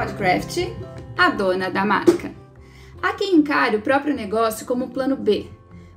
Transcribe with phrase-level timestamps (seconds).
[0.00, 0.56] Podcraft,
[1.14, 2.32] a dona da marca.
[3.02, 5.48] Há quem encare o próprio negócio como um plano B.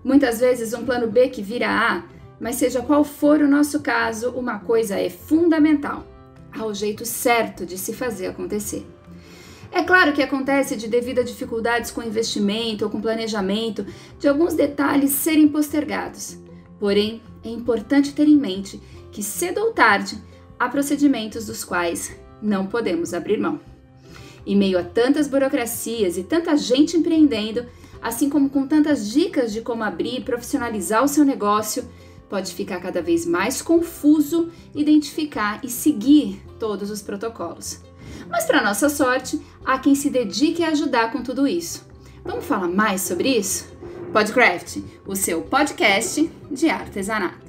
[0.03, 2.03] Muitas vezes um plano B que vira A,
[2.37, 6.05] mas seja qual for o nosso caso, uma coisa é fundamental:
[6.51, 8.85] há o jeito certo de se fazer acontecer.
[9.71, 13.85] É claro que acontece de devido a dificuldades com investimento ou com planejamento,
[14.19, 16.37] de alguns detalhes serem postergados.
[16.77, 18.81] Porém, é importante ter em mente
[19.13, 20.21] que cedo ou tarde
[20.59, 23.72] há procedimentos dos quais não podemos abrir mão.
[24.45, 27.65] Em meio a tantas burocracias e tanta gente empreendendo,
[28.01, 31.87] assim como com tantas dicas de como abrir e profissionalizar o seu negócio,
[32.29, 37.79] pode ficar cada vez mais confuso identificar e seguir todos os protocolos.
[38.29, 41.85] Mas, para nossa sorte, há quem se dedique a ajudar com tudo isso.
[42.23, 43.67] Vamos falar mais sobre isso?
[44.11, 47.42] Podcraft, o seu podcast de artesanato.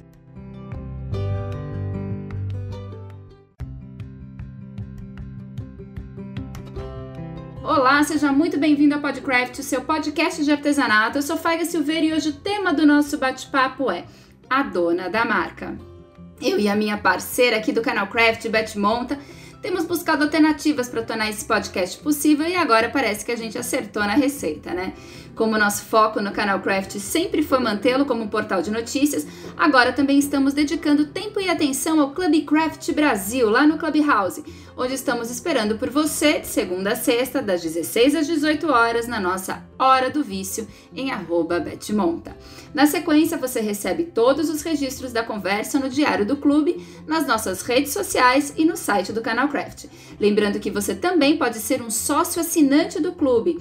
[7.67, 11.17] Olá, seja muito bem-vindo ao Podcraft, o seu podcast de artesanato.
[11.17, 14.05] Eu sou Faiga Silveira e hoje o tema do nosso bate-papo é
[14.47, 15.75] a dona da marca.
[16.39, 19.17] Eu e a minha parceira aqui do canal Craft, Beth Monta,
[19.63, 24.03] temos buscado alternativas para tornar esse podcast possível e agora parece que a gente acertou
[24.03, 24.93] na receita, né?
[25.35, 29.25] Como nosso foco no canal Craft sempre foi mantê-lo como um portal de notícias,
[29.57, 34.43] agora também estamos dedicando tempo e atenção ao Club Craft Brasil, lá no Clubhouse,
[34.77, 39.19] onde estamos esperando por você de segunda a sexta, das 16 às 18 horas, na
[39.19, 42.35] nossa Hora do Vício, em arroba Betmonta.
[42.73, 47.61] Na sequência, você recebe todos os registros da conversa no Diário do Clube, nas nossas
[47.61, 49.85] redes sociais e no site do canal Craft.
[50.19, 53.59] Lembrando que você também pode ser um sócio assinante do clube.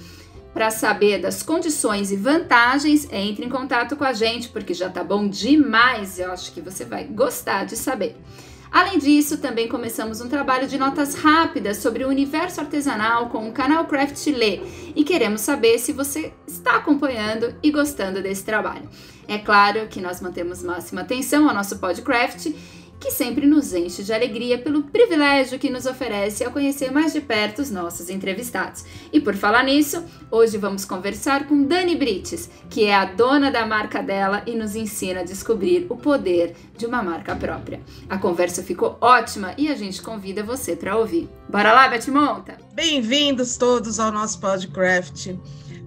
[0.53, 5.03] Para saber das condições e vantagens, entre em contato com a gente, porque já tá
[5.03, 6.21] bom demais.
[6.21, 8.17] Eu acho que você vai gostar de saber.
[8.75, 13.53] Além disso, também começamos um trabalho de notas rápidas sobre o universo artesanal com o
[13.53, 14.63] canal Craft Lê
[14.97, 18.89] e queremos saber se você está acompanhando e gostando desse trabalho.
[19.29, 22.53] É claro que nós mantemos máxima atenção ao nosso podcast
[22.99, 27.21] que sempre nos enche de alegria pelo privilégio que nos oferece ao conhecer mais de
[27.21, 28.85] perto os nossos entrevistados.
[29.13, 33.67] E por falar nisso, hoje vamos conversar com Dani Brites, que é a dona da
[33.67, 37.81] marca dela e nos ensina a descobrir o poder de uma marca própria.
[38.09, 41.29] A conversa ficou ótima e a gente convida você para ouvir.
[41.49, 42.57] Bora lá, Beth Monta!
[42.73, 45.39] Bem-vindos todos ao nosso podcast.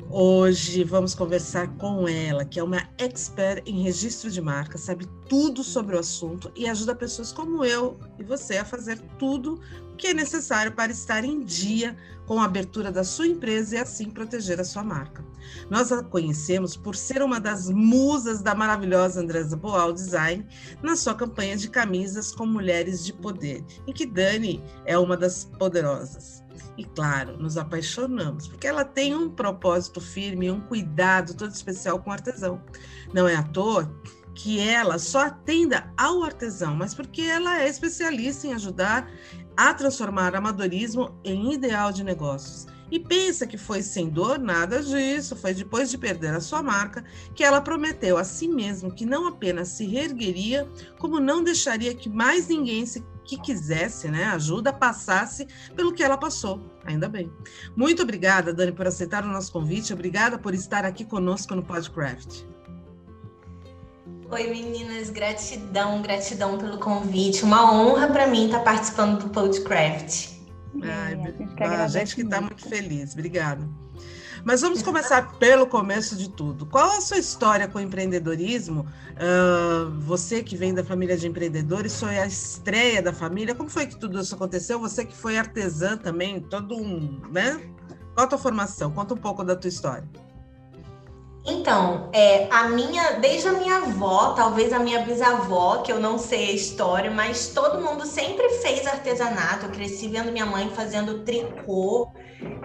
[0.09, 5.65] Hoje vamos conversar com ela, que é uma expert em registro de marca, sabe tudo
[5.65, 9.59] sobre o assunto e ajuda pessoas como eu e você a fazer tudo
[9.91, 11.93] o que é necessário para estar em dia
[12.25, 15.25] com a abertura da sua empresa e assim proteger a sua marca.
[15.69, 20.47] Nós a conhecemos por ser uma das musas da maravilhosa Andresa Boal Design
[20.81, 25.43] na sua campanha de camisas com mulheres de poder, em que Dani é uma das
[25.43, 26.46] poderosas.
[26.77, 32.11] E claro, nos apaixonamos, porque ela tem um propósito firme, um cuidado todo especial com
[32.11, 32.61] o artesão.
[33.13, 33.91] Não é à toa
[34.35, 39.09] que ela só atenda ao artesão, mas porque ela é especialista em ajudar
[39.57, 42.67] a transformar amadorismo em ideal de negócios.
[42.89, 44.39] E pensa que foi sem dor?
[44.39, 45.35] Nada disso.
[45.35, 47.03] Foi depois de perder a sua marca
[47.35, 50.67] que ela prometeu a si mesma que não apenas se reergueria,
[50.97, 56.17] como não deixaria que mais ninguém se que quisesse, né, ajuda, passasse pelo que ela
[56.17, 56.61] passou.
[56.85, 57.29] Ainda bem.
[57.75, 59.91] Muito obrigada, Dani, por aceitar o nosso convite.
[59.91, 62.43] Obrigada por estar aqui conosco no Podcraft.
[64.31, 67.43] Oi, meninas, gratidão, gratidão pelo convite.
[67.43, 70.36] Uma honra para mim estar participando do Podcraft.
[70.81, 73.13] Ai, a gente que está muito feliz.
[73.13, 73.67] Obrigada.
[74.43, 76.65] Mas vamos começar pelo começo de tudo.
[76.65, 78.85] Qual a sua história com o empreendedorismo?
[79.13, 83.55] Uh, você que vem da família de empreendedores, foi a estreia da família.
[83.55, 84.79] Como foi que tudo isso aconteceu?
[84.79, 87.59] Você que foi artesã também, todo um, né?
[88.13, 88.91] Qual a tua formação?
[88.91, 90.07] Conta um pouco da tua história.
[91.49, 96.17] Então, é, a minha, desde a minha avó, talvez a minha bisavó, que eu não
[96.17, 99.65] sei a história, mas todo mundo sempre fez artesanato.
[99.65, 102.11] Eu cresci vendo minha mãe fazendo tricô.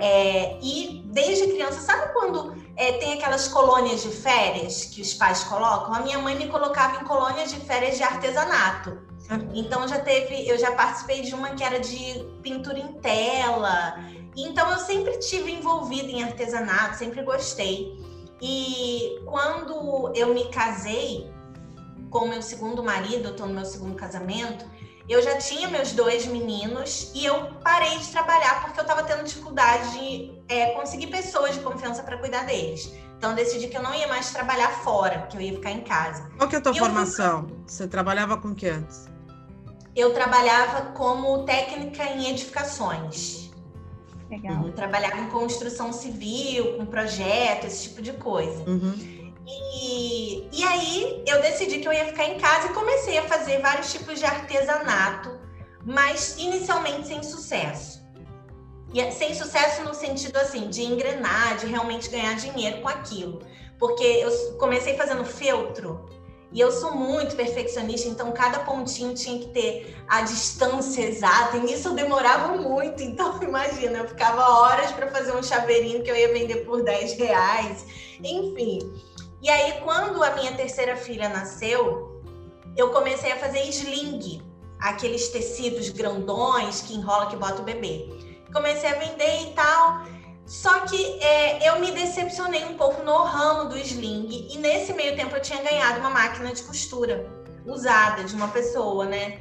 [0.00, 5.44] É, e desde criança, sabe quando é, tem aquelas colônias de férias que os pais
[5.44, 5.94] colocam?
[5.94, 8.99] A minha mãe me colocava em colônias de férias de artesanato.
[9.55, 13.94] Então já teve, eu já participei de uma que era de pintura em tela.
[14.37, 18.01] Então eu sempre tive envolvida em artesanato, sempre gostei.
[18.44, 21.30] E quando eu me casei
[22.10, 24.66] com meu segundo marido, eu tô no meu segundo casamento,
[25.08, 29.22] eu já tinha meus dois meninos e eu parei de trabalhar porque eu estava tendo
[29.22, 32.92] dificuldade de é, conseguir pessoas de confiança para cuidar deles.
[33.16, 36.28] Então decidi que eu não ia mais trabalhar fora, que eu ia ficar em casa.
[36.36, 37.46] Qual que é a tua formação?
[37.64, 39.06] Você trabalhava com que antes?
[39.94, 43.41] Eu trabalhava como técnica em edificações.
[44.32, 44.64] Legal.
[44.64, 44.73] Uhum.
[44.73, 48.64] Trabalhar com construção civil, com projeto, esse tipo de coisa.
[48.67, 48.94] Uhum.
[49.46, 53.61] E, e aí eu decidi que eu ia ficar em casa e comecei a fazer
[53.61, 55.38] vários tipos de artesanato,
[55.84, 58.00] mas inicialmente sem sucesso.
[58.94, 63.40] E é, sem sucesso no sentido assim, de engrenar, de realmente ganhar dinheiro com aquilo.
[63.78, 66.08] Porque eu comecei fazendo feltro,
[66.52, 71.56] e eu sou muito perfeccionista, então cada pontinho tinha que ter a distância exata.
[71.56, 73.02] E nisso eu demorava muito.
[73.02, 77.14] Então, imagina, eu ficava horas para fazer um chaveirinho que eu ia vender por 10
[77.14, 77.87] reais.
[78.22, 78.78] Enfim.
[79.40, 82.22] E aí, quando a minha terceira filha nasceu,
[82.76, 84.43] eu comecei a fazer sling,
[84.78, 88.08] aqueles tecidos grandões que enrola, que bota o bebê.
[88.52, 90.04] Comecei a vender e tal.
[90.46, 95.16] Só que é, eu me decepcionei um pouco no ramo do sling e nesse meio
[95.16, 97.30] tempo eu tinha ganhado uma máquina de costura
[97.64, 99.40] usada de uma pessoa, né?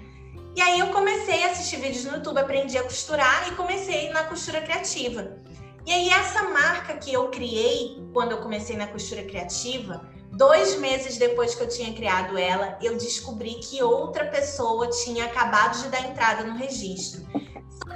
[0.56, 4.24] E aí eu comecei a assistir vídeos no YouTube, aprendi a costurar e comecei na
[4.26, 5.38] costura criativa.
[5.86, 11.18] E aí essa marca que eu criei quando eu comecei na costura criativa, dois meses
[11.18, 16.02] depois que eu tinha criado ela, eu descobri que outra pessoa tinha acabado de dar
[16.10, 17.26] entrada no registro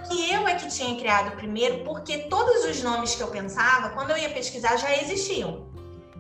[0.08, 4.12] que eu é que tinha criado primeiro, porque todos os nomes que eu pensava, quando
[4.12, 5.68] eu ia pesquisar, já existiam.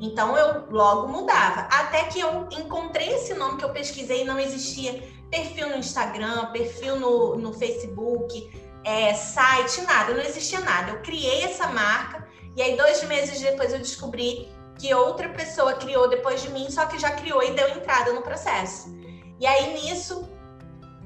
[0.01, 1.61] Então eu logo mudava.
[1.71, 6.47] Até que eu encontrei esse nome que eu pesquisei e não existia perfil no Instagram,
[6.47, 8.51] perfil no, no Facebook,
[8.83, 10.91] é, site, nada, não existia nada.
[10.91, 16.09] Eu criei essa marca e aí dois meses depois eu descobri que outra pessoa criou
[16.09, 18.93] depois de mim, só que já criou e deu entrada no processo.
[19.39, 20.29] E aí nisso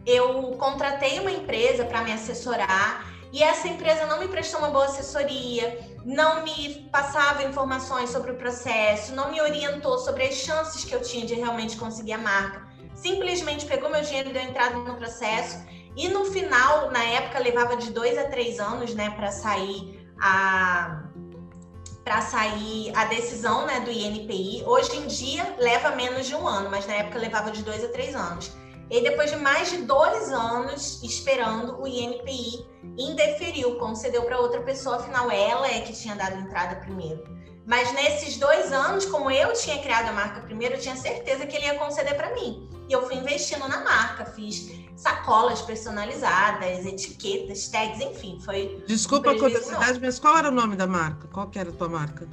[0.05, 4.85] eu contratei uma empresa para me assessorar e essa empresa não me prestou uma boa
[4.85, 10.93] assessoria, não me passava informações sobre o processo, não me orientou sobre as chances que
[10.93, 12.67] eu tinha de realmente conseguir a marca.
[12.95, 15.63] Simplesmente pegou meu dinheiro e deu entrada no processo.
[15.95, 21.03] E no final, na época, levava de dois a três anos, né, para sair a
[22.09, 24.63] para sair a decisão né, do INPI.
[24.65, 27.87] Hoje em dia leva menos de um ano, mas na época levava de dois a
[27.89, 28.51] três anos.
[28.89, 32.65] E depois de mais de dois anos esperando, o INPI
[32.97, 37.23] indeferiu, concedeu para outra pessoa, afinal ela é que tinha dado entrada primeiro.
[37.67, 41.55] Mas nesses dois anos, como eu tinha criado a marca primeiro, eu tinha certeza que
[41.55, 42.67] ele ia conceder para mim.
[42.89, 48.83] E eu fui investindo na marca, fiz sacolas personalizadas, etiquetas, tags, enfim, foi.
[48.87, 51.27] Desculpa um a curiosidade, mas qual era o nome da marca?
[51.27, 52.27] Qual que era a tua marca?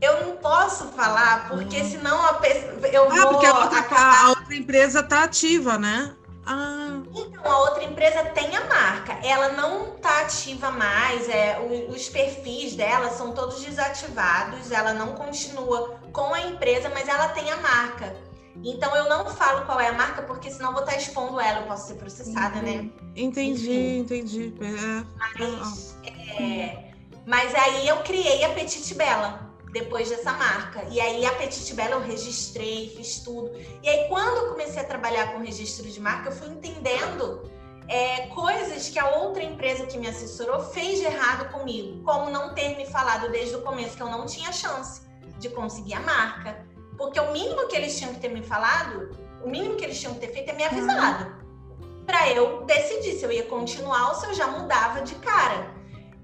[0.00, 1.90] Eu não posso falar, porque hum.
[1.90, 2.74] senão a pessoa.
[2.92, 4.24] Eu ah, vou porque a outra, acabar...
[4.24, 6.14] a outra empresa está ativa, né?
[6.46, 7.00] Ah.
[7.12, 9.14] Então, a outra empresa tem a marca.
[9.26, 11.28] Ela não está ativa mais.
[11.28, 14.70] É, os perfis dela são todos desativados.
[14.70, 18.16] Ela não continua com a empresa, mas ela tem a marca.
[18.62, 21.66] Então eu não falo qual é a marca, porque senão vou estar expondo ela, eu
[21.66, 22.76] posso ser processada, né?
[22.76, 22.90] uhum.
[23.16, 23.98] Entendi, Enfim.
[23.98, 24.54] entendi.
[24.60, 25.04] É.
[25.18, 25.98] Mas,
[26.38, 26.84] é,
[27.26, 30.84] mas aí eu criei a Petite Bela depois dessa marca.
[30.88, 33.50] E aí, a Petit Bella eu registrei, fiz tudo.
[33.82, 37.50] E aí, quando eu comecei a trabalhar com registro de marca, eu fui entendendo
[37.88, 42.04] é, coisas que a outra empresa que me assessorou fez de errado comigo.
[42.04, 45.03] Como não ter me falado desde o começo que eu não tinha chance
[45.44, 46.66] de conseguir a marca.
[46.96, 49.10] Porque o mínimo que eles tinham que ter me falado,
[49.44, 51.44] o mínimo que eles tinham que ter feito é me avisado.
[52.06, 55.74] Para eu decidir se eu ia continuar ou se eu já mudava de cara.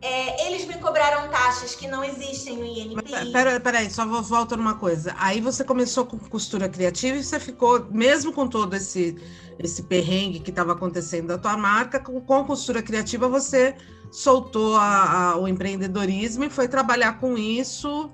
[0.03, 3.33] É, eles me cobraram taxas que não existem no INPI.
[3.33, 5.15] Peraí, peraí, só vou voltar numa coisa.
[5.19, 9.17] Aí você começou com costura criativa e você ficou, mesmo com todo esse,
[9.59, 13.77] esse perrengue que estava acontecendo da tua marca, com, com costura criativa você
[14.11, 18.11] soltou a, a, o empreendedorismo e foi trabalhar com isso.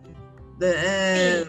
[0.61, 1.47] É,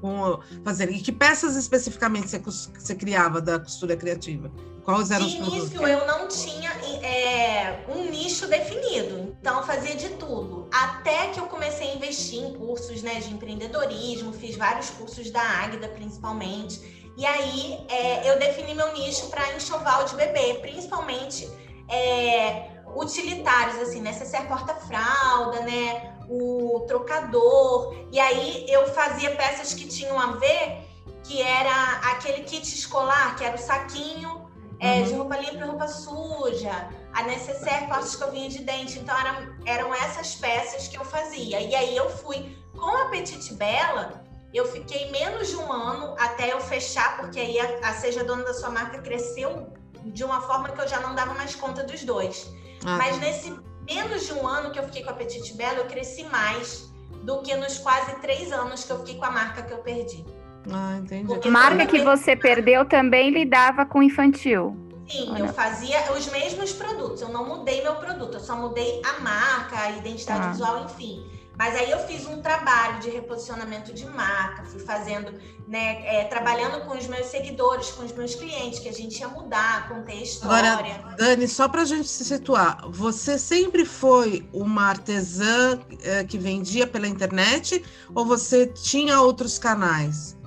[0.00, 0.90] com fazer.
[0.90, 4.50] E que peças especificamente você, você criava da costura criativa?
[4.84, 5.70] Quais eram de os produtos?
[5.72, 6.70] início eu não tinha
[7.04, 10.68] é, um nicho definido, então eu fazia de tudo.
[10.72, 15.42] Até que eu comecei a investir em cursos né, de empreendedorismo, fiz vários cursos da
[15.42, 17.00] Águida principalmente.
[17.16, 21.48] E aí é, eu defini meu nicho para enxoval de bebê, principalmente
[21.88, 26.16] é, utilitários, assim, necessaire porta-fralda, né?
[26.30, 27.94] O trocador.
[28.12, 30.88] E aí eu fazia peças que tinham a ver,
[31.24, 35.18] que era aquele kit escolar, que era o saquinho é, de uhum.
[35.18, 38.98] roupa limpa e roupa suja, a necessaire pasta escovinha de dente.
[38.98, 41.60] Então, eram, eram essas peças que eu fazia.
[41.60, 46.52] E aí eu fui com a Petite Bela, eu fiquei menos de um ano até
[46.52, 49.72] eu fechar, porque aí a, a Seja Dona da Sua Marca cresceu
[50.06, 52.50] de uma forma que eu já não dava mais conta dos dois.
[52.84, 53.20] Ah, Mas tá.
[53.20, 53.58] nesse
[53.94, 56.90] menos de um ano que eu fiquei com a Petite Bela, eu cresci mais
[57.24, 60.24] do que nos quase três anos que eu fiquei com a marca que eu perdi.
[60.72, 61.26] Ah, entendi.
[61.26, 64.76] Porque marca que você perdeu também lidava com infantil.
[65.08, 65.40] Sim, Olha.
[65.40, 67.20] eu fazia os mesmos produtos.
[67.20, 70.50] Eu não mudei meu produto, eu só mudei a marca, a identidade ah.
[70.52, 71.28] visual, enfim.
[71.60, 75.30] Mas aí eu fiz um trabalho de reposicionamento de marca, fui fazendo,
[75.68, 79.28] né, é, trabalhando com os meus seguidores, com os meus clientes, que a gente ia
[79.28, 80.72] mudar, contar história.
[80.72, 86.38] Agora, Dani, só para a gente se situar, você sempre foi uma artesã é, que
[86.38, 90.38] vendia pela internet ou você tinha outros canais?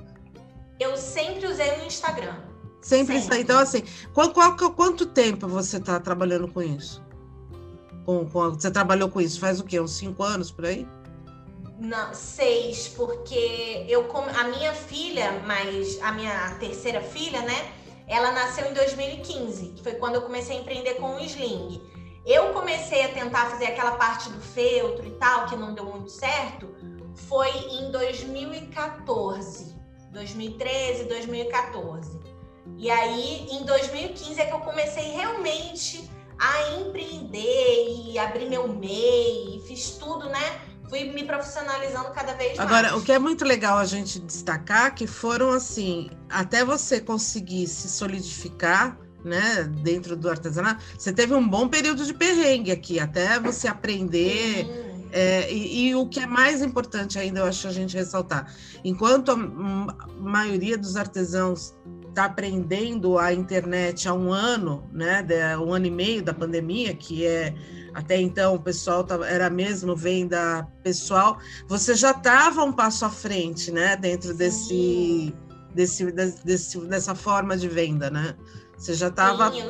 [0.80, 2.38] Eu sempre usei o Instagram.
[2.82, 3.42] Sempre, sempre.
[3.42, 3.84] Então, assim,
[4.16, 7.04] qual, qual, quanto tempo você está trabalhando com isso?
[8.04, 9.80] Com, com, você trabalhou com isso faz o quê?
[9.80, 10.88] Uns cinco anos por aí?
[11.80, 17.74] Não, seis, porque eu a minha filha, mas a minha terceira filha, né?
[18.08, 21.82] Ela nasceu em 2015, que foi quando eu comecei a empreender com o Sling.
[22.26, 26.10] Eu comecei a tentar fazer aquela parte do feltro e tal, que não deu muito
[26.10, 26.70] certo,
[27.16, 29.76] foi em 2014,
[30.12, 32.20] 2013, 2014.
[32.78, 39.62] E aí, em 2015 é que eu comecei realmente a empreender e abrir meu MEI,
[39.68, 40.62] fiz tudo, né?
[40.94, 42.60] Fui me profissionalizando cada vez mais.
[42.60, 47.66] Agora, o que é muito legal a gente destacar que foram assim, até você conseguir
[47.66, 48.96] se solidificar,
[49.26, 54.68] né, dentro do artesanato, você teve um bom período de perrengue aqui, até você aprender.
[55.12, 58.52] É, e, e, o que é mais importante ainda, eu acho a gente ressaltar,
[58.84, 59.36] enquanto a
[60.20, 61.74] maioria dos artesãos
[62.14, 65.26] está aprendendo a internet há um ano, né,
[65.58, 67.56] um ano e meio da pandemia, que é
[67.94, 73.10] até então o pessoal tava, era mesmo venda pessoal, você já estava um passo à
[73.10, 75.34] frente, né, dentro desse,
[75.74, 78.36] desse, desse, dessa forma de venda, né?
[78.78, 79.70] Você já estava eu,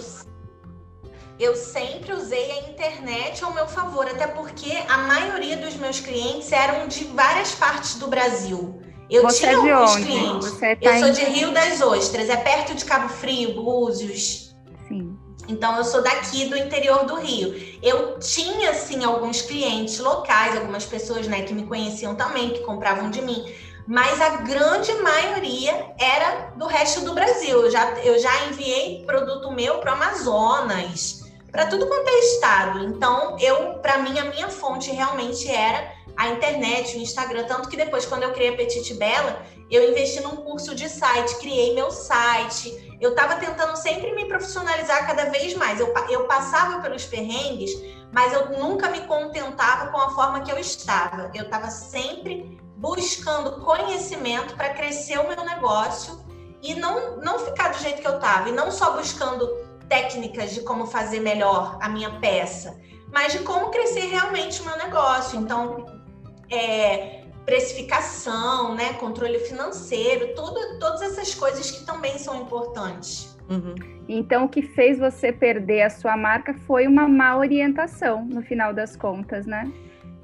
[1.39, 6.51] eu sempre usei a internet ao meu favor, até porque a maioria dos meus clientes
[6.51, 8.82] eram de várias partes do Brasil.
[9.13, 10.05] Eu Você tinha é alguns onde?
[10.05, 10.49] clientes.
[10.49, 14.55] Você tá eu sou de Rio das Ostras, é perto de Cabo Frio, Búzios.
[14.87, 15.15] Sim.
[15.47, 17.53] Então eu sou daqui do interior do Rio.
[17.83, 23.11] Eu tinha sim alguns clientes locais, algumas pessoas, né, que me conheciam também, que compravam
[23.11, 23.45] de mim,
[23.85, 27.65] mas a grande maioria era do resto do Brasil.
[27.65, 32.83] Eu já, eu já enviei produto meu para Amazonas, para tudo quanto é estado.
[32.85, 37.77] Então, eu, para mim, a minha fonte realmente era a internet, o Instagram, tanto que
[37.77, 41.89] depois, quando eu criei a Petite Bela, eu investi num curso de site, criei meu
[41.89, 42.97] site.
[43.01, 45.79] Eu estava tentando sempre me profissionalizar cada vez mais.
[45.79, 47.71] Eu, eu passava pelos perrengues,
[48.11, 51.31] mas eu nunca me contentava com a forma que eu estava.
[51.33, 56.23] Eu estava sempre buscando conhecimento para crescer o meu negócio
[56.61, 58.49] e não, não ficar do jeito que eu estava.
[58.49, 59.47] E não só buscando
[59.89, 62.79] técnicas de como fazer melhor a minha peça,
[63.11, 65.39] mas de como crescer realmente o meu negócio.
[65.39, 66.02] Então,
[66.49, 73.37] é, precificação, né, controle financeiro, tudo, todas essas coisas que também são importantes.
[73.49, 73.75] Uhum.
[74.07, 78.73] Então, o que fez você perder a sua marca foi uma má orientação, no final
[78.73, 79.71] das contas, né?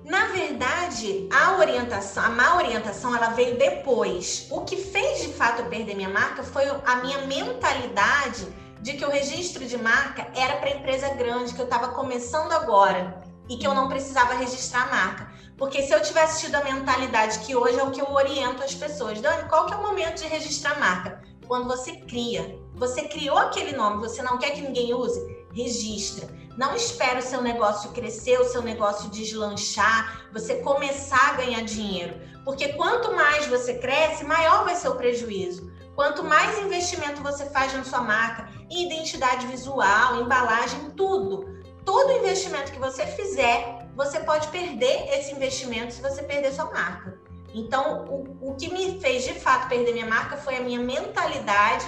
[0.05, 4.47] Na verdade, a orientação, a má orientação, ela veio depois.
[4.49, 8.47] O que fez de fato eu perder minha marca foi a minha mentalidade
[8.81, 13.21] de que o registro de marca era para empresa grande, que eu estava começando agora
[13.47, 15.31] e que eu não precisava registrar a marca.
[15.59, 18.73] Porque se eu tivesse tido a mentalidade que hoje é o que eu oriento as
[18.73, 21.21] pessoas, Dani, qual que é o momento de registrar a marca?
[21.45, 22.57] Quando você cria.
[22.75, 25.19] Você criou aquele nome, você não quer que ninguém use?
[25.53, 26.29] Registra.
[26.57, 32.15] Não espera o seu negócio crescer, o seu negócio deslanchar, você começar a ganhar dinheiro.
[32.45, 35.69] Porque quanto mais você cresce, maior vai ser o prejuízo.
[35.93, 41.45] Quanto mais investimento você faz na sua marca, em identidade visual, embalagem, tudo,
[41.83, 47.19] todo investimento que você fizer, você pode perder esse investimento se você perder sua marca.
[47.53, 51.85] Então, o, o que me fez de fato perder minha marca foi a minha mentalidade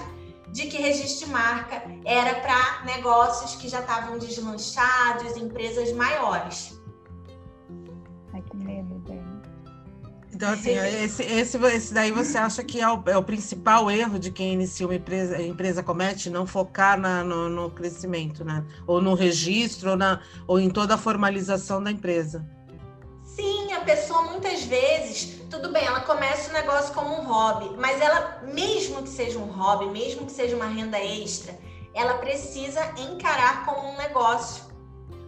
[0.50, 6.81] de que registro de marca era para negócios que já estavam deslanchados, empresas maiores.
[10.42, 14.18] Então, assim, esse, esse, esse daí você acha que é o, é o principal erro
[14.18, 18.66] de quem inicia uma empresa, a empresa comete, não focar na, no, no, crescimento, né?
[18.88, 22.44] Ou no registro, ou, na, ou em toda a formalização da empresa.
[23.24, 28.02] Sim, a pessoa muitas vezes, tudo bem, ela começa o negócio como um hobby, mas
[28.02, 31.56] ela, mesmo que seja um hobby, mesmo que seja uma renda extra,
[31.94, 34.71] ela precisa encarar como um negócio.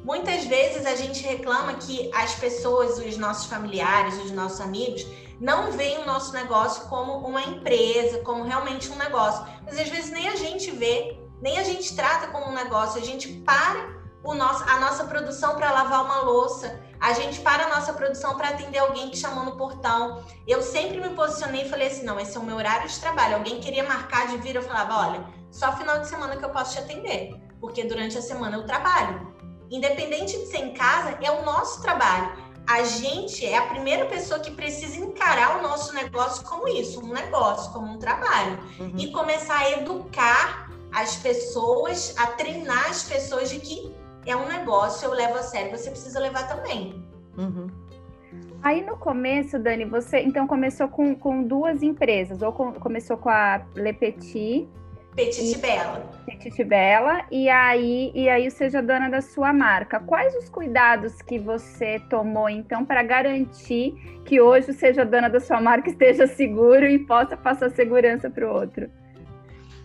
[0.03, 5.05] Muitas vezes a gente reclama que as pessoas, os nossos familiares, os nossos amigos,
[5.39, 9.45] não veem o nosso negócio como uma empresa, como realmente um negócio.
[9.65, 13.05] Mas às vezes nem a gente vê, nem a gente trata como um negócio, a
[13.05, 17.69] gente para o nosso, a nossa produção para lavar uma louça, a gente para a
[17.69, 20.23] nossa produção para atender alguém que chamou no portão.
[20.47, 23.35] Eu sempre me posicionei e falei assim: não, esse é o meu horário de trabalho.
[23.35, 26.73] Alguém queria marcar de vir, eu falava: olha, só final de semana que eu posso
[26.73, 29.32] te atender, porque durante a semana eu trabalho.
[29.73, 32.31] Independente de ser em casa, é o nosso trabalho.
[32.67, 37.11] A gente é a primeira pessoa que precisa encarar o nosso negócio como isso, um
[37.11, 38.59] negócio, como um trabalho.
[38.79, 38.93] Uhum.
[38.99, 43.91] E começar a educar as pessoas, a treinar as pessoas de que
[44.27, 47.03] é um negócio, eu levo a sério, você precisa levar também.
[47.35, 47.67] Uhum.
[48.61, 53.29] Aí no começo, Dani, você então começou com, com duas empresas, ou com, começou com
[53.29, 53.91] a Le
[55.15, 55.41] Petit.
[55.41, 56.11] Petit Bela.
[56.25, 59.99] Petit Bela, e aí, e aí seja dona da sua marca.
[59.99, 63.93] Quais os cuidados que você tomou, então, para garantir
[64.25, 68.53] que hoje seja dona da sua marca esteja seguro e possa passar segurança para o
[68.53, 68.89] outro?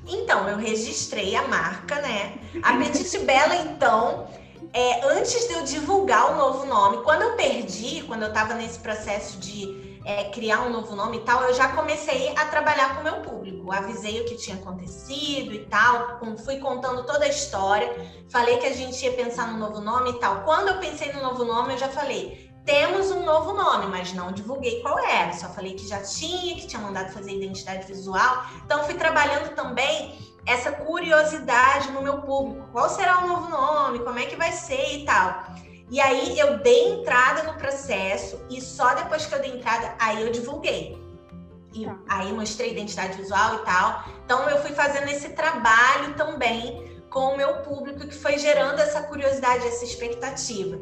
[0.06, 2.32] Então, eu registrei a marca, né?
[2.62, 4.26] A Petit Bela, então,
[4.72, 8.78] é, antes de eu divulgar o novo nome, quando eu perdi, quando eu estava nesse
[8.78, 13.02] processo de é, criar um novo nome e tal, eu já comecei a trabalhar com
[13.02, 13.70] o meu público.
[13.70, 17.94] Avisei o que tinha acontecido e tal, fui contando toda a história,
[18.30, 20.44] falei que a gente ia pensar no novo nome e tal.
[20.44, 24.32] Quando eu pensei no novo nome, eu já falei: temos um novo nome, mas não
[24.32, 25.30] divulguei qual era.
[25.34, 28.46] Só falei que já tinha, que tinha mandado fazer identidade visual.
[28.64, 32.66] Então, fui trabalhando também essa curiosidade no meu público.
[32.72, 33.98] Qual será o novo nome?
[33.98, 35.44] Como é que vai ser e tal.
[35.90, 40.22] E aí eu dei entrada no processo e só depois que eu dei entrada, aí
[40.22, 40.98] eu divulguei.
[41.72, 41.98] E tá.
[42.08, 44.04] aí mostrei identidade visual e tal.
[44.24, 49.02] Então eu fui fazendo esse trabalho também com o meu público que foi gerando essa
[49.02, 50.78] curiosidade, essa expectativa.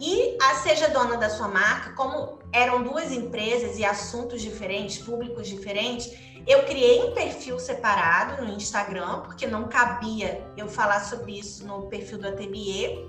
[0.00, 5.48] E a Seja Dona da Sua Marca, como eram duas empresas e assuntos diferentes, públicos
[5.48, 6.12] diferentes,
[6.46, 11.86] eu criei um perfil separado no Instagram, porque não cabia eu falar sobre isso no
[11.86, 13.06] perfil do Ateliê,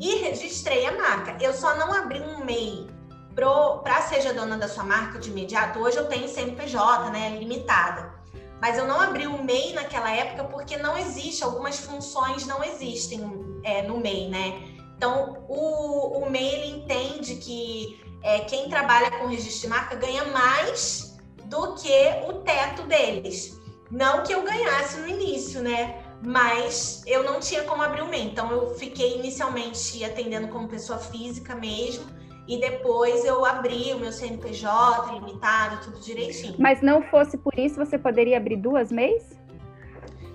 [0.00, 1.36] e registrei a marca.
[1.40, 2.86] Eu só não abri um MEI
[3.34, 5.78] para Seja Dona da Sua Marca de imediato.
[5.78, 8.14] Hoje eu tenho CNPJ, né, limitada.
[8.60, 13.20] Mas eu não abri o MEI naquela época porque não existe, algumas funções não existem
[13.62, 14.62] é, no MEI, né?
[14.96, 20.24] Então, o, o MEI ele entende que é, quem trabalha com registro de marca ganha
[20.24, 23.60] mais do que o teto deles.
[23.90, 26.02] Não que eu ganhasse no início, né?
[26.24, 28.26] Mas eu não tinha como abrir o MEI.
[28.26, 32.04] Então, eu fiquei inicialmente atendendo como pessoa física mesmo.
[32.48, 36.54] E depois eu abri o meu CNPJ limitado, tudo direitinho.
[36.58, 39.36] Mas não fosse por isso, você poderia abrir duas MEIs?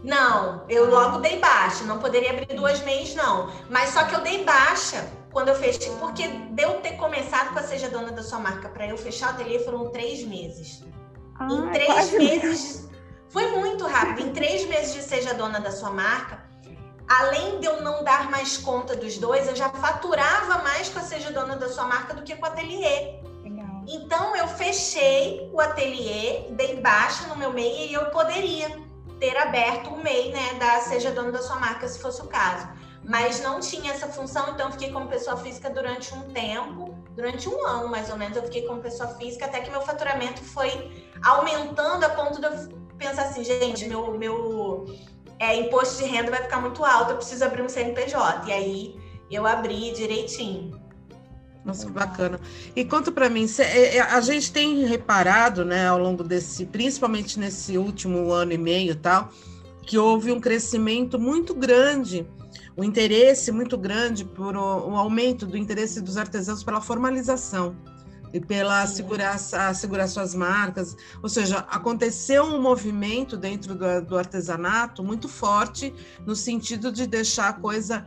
[0.03, 3.51] Não, eu logo dei baixa, não poderia abrir duas mês, não.
[3.69, 7.63] Mas só que eu dei baixa quando eu fechei, porque deu ter começado com a
[7.63, 10.83] Seja Dona da Sua Marca para eu fechar o ateliê foram três meses.
[11.39, 12.89] Ah, em três meses,
[13.31, 14.27] foi muito rápido.
[14.27, 16.39] Em três meses de Seja Dona da Sua Marca,
[17.09, 21.03] além de eu não dar mais conta dos dois, eu já faturava mais com a
[21.03, 23.19] Seja Dona da Sua Marca do que com o ateliê.
[23.87, 28.69] Então eu fechei o ateliê, dei baixa no meu MEI e eu poderia
[29.19, 32.67] ter aberto o MEI, né, da Seja Dono da Sua Marca, se fosse o caso.
[33.03, 37.65] Mas não tinha essa função, então fiquei como pessoa física durante um tempo, durante um
[37.65, 42.03] ano mais ou menos, eu fiquei como pessoa física, até que meu faturamento foi aumentando
[42.03, 44.95] a ponto de eu pensar assim, gente, meu, meu
[45.39, 48.47] é, imposto de renda vai ficar muito alto, eu preciso abrir um CNPJ.
[48.47, 48.95] E aí
[49.29, 50.79] eu abri direitinho.
[51.65, 52.39] Nossa, que bacana.
[52.75, 57.39] E conta para mim, é, é, a gente tem reparado, né, ao longo desse, principalmente
[57.39, 59.29] nesse último ano e meio, tal,
[59.85, 62.25] que houve um crescimento muito grande,
[62.77, 67.75] um interesse muito grande por o, o aumento do interesse dos artesãos pela formalização
[68.33, 70.95] e pela segurar, segurar suas marcas.
[71.21, 75.93] Ou seja, aconteceu um movimento dentro do, do artesanato muito forte
[76.25, 78.05] no sentido de deixar a coisa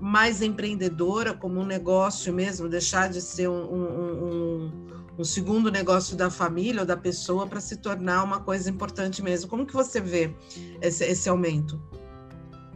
[0.00, 4.86] mais empreendedora, como um negócio mesmo, deixar de ser um, um, um,
[5.18, 9.48] um segundo negócio da família ou da pessoa para se tornar uma coisa importante mesmo.
[9.48, 10.34] Como que você vê
[10.80, 11.80] esse, esse aumento?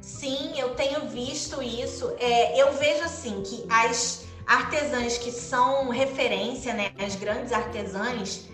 [0.01, 2.13] Sim, eu tenho visto isso.
[2.21, 8.49] É, eu vejo assim que as artesãs que são referência, né, as grandes artesãs,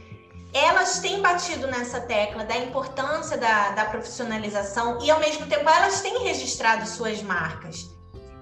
[0.52, 6.00] elas têm batido nessa tecla da importância da, da profissionalização e, ao mesmo tempo, elas
[6.00, 7.90] têm registrado suas marcas.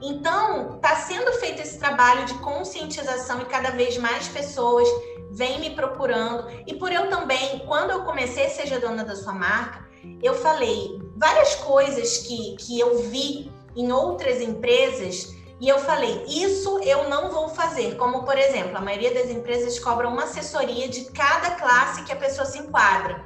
[0.02, 4.88] Então, está sendo feito esse trabalho de conscientização e cada vez mais pessoas
[5.30, 6.50] vêm me procurando.
[6.66, 9.88] E por eu também, quando eu comecei a Seja Dona da Sua Marca,
[10.22, 16.79] eu falei várias coisas que, que eu vi em outras empresas e eu falei, isso
[16.83, 17.96] eu não vou fazer.
[17.96, 22.16] Como, por exemplo, a maioria das empresas cobra uma assessoria de cada classe que a
[22.16, 23.23] pessoa se enquadra.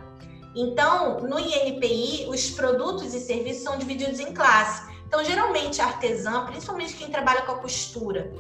[0.57, 4.83] Então, no INPI, os produtos e serviços são divididos em classe.
[5.07, 8.33] Então, geralmente, a artesã, principalmente quem trabalha com a costura,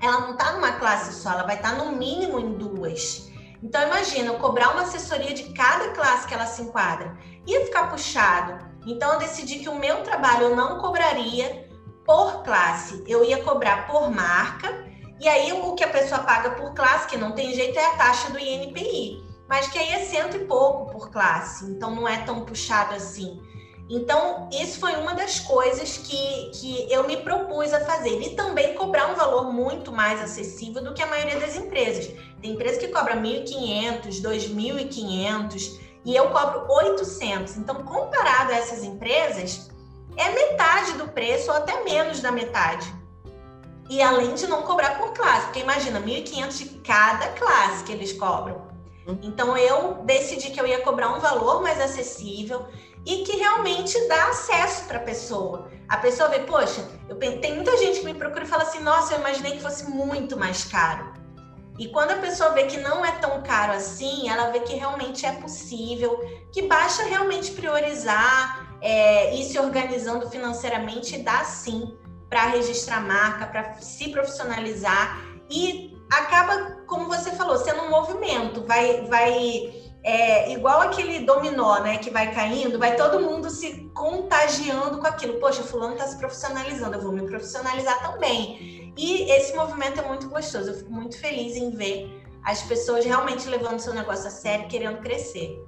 [0.00, 3.30] ela não está numa classe só, ela vai estar tá no mínimo em duas.
[3.62, 7.16] Então, imagina, cobrar uma assessoria de cada classe que ela se enquadra.
[7.46, 8.72] Ia ficar puxado.
[8.86, 11.61] Então eu decidi que o meu trabalho eu não cobraria
[12.04, 14.84] por classe, eu ia cobrar por marca,
[15.20, 17.96] e aí o que a pessoa paga por classe, que não tem jeito, é a
[17.96, 22.18] taxa do INPI, mas que aí é cento e pouco por classe, então não é
[22.24, 23.40] tão puxado assim.
[23.90, 28.22] Então, isso foi uma das coisas que, que eu me propus a fazer.
[28.22, 32.10] E também cobrar um valor muito mais acessível do que a maioria das empresas.
[32.40, 37.58] Tem empresa que cobra 1.500, 2.500 e eu cobro 800.
[37.58, 39.70] Então, comparado a essas empresas,
[40.16, 42.92] é metade do preço ou até menos da metade.
[43.88, 48.12] E além de não cobrar por classe, porque imagina, 1.500 de cada classe que eles
[48.12, 48.68] cobram.
[49.06, 49.18] Hum.
[49.22, 52.66] Então eu decidi que eu ia cobrar um valor mais acessível
[53.04, 55.68] e que realmente dá acesso para a pessoa.
[55.88, 59.14] A pessoa vê, poxa, eu, tem muita gente que me procura e fala assim, nossa,
[59.14, 61.12] eu imaginei que fosse muito mais caro.
[61.78, 65.26] E quando a pessoa vê que não é tão caro assim, ela vê que realmente
[65.26, 66.18] é possível,
[66.52, 71.96] que basta realmente priorizar, é, ir se organizando financeiramente e dá sim
[72.28, 79.06] para registrar marca, para se profissionalizar e acaba, como você falou, sendo um movimento, vai,
[79.06, 85.06] vai é igual aquele dominó, né, que vai caindo, vai todo mundo se contagiando com
[85.06, 85.38] aquilo.
[85.38, 88.92] Poxa, fulano está se profissionalizando, eu vou me profissionalizar também.
[88.96, 90.70] E esse movimento é muito gostoso.
[90.70, 94.98] Eu fico muito feliz em ver as pessoas realmente levando seu negócio a sério, querendo
[95.00, 95.64] crescer.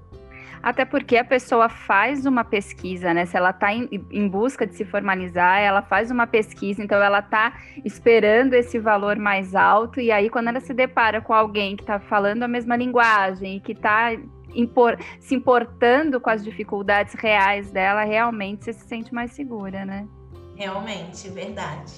[0.64, 3.27] Até porque a pessoa faz uma pesquisa, né?
[3.27, 7.18] Se ela está em, em, busca de se formalizar, ela faz uma pesquisa, então ela
[7.18, 7.53] está
[7.85, 12.00] esperando esse valor mais alto, e aí quando ela se depara com alguém que está
[12.00, 14.12] falando a mesma linguagem e que está
[14.55, 20.09] impor, se importando com as dificuldades reais dela, realmente você se sente mais segura, né?
[20.57, 21.93] Realmente, verdade.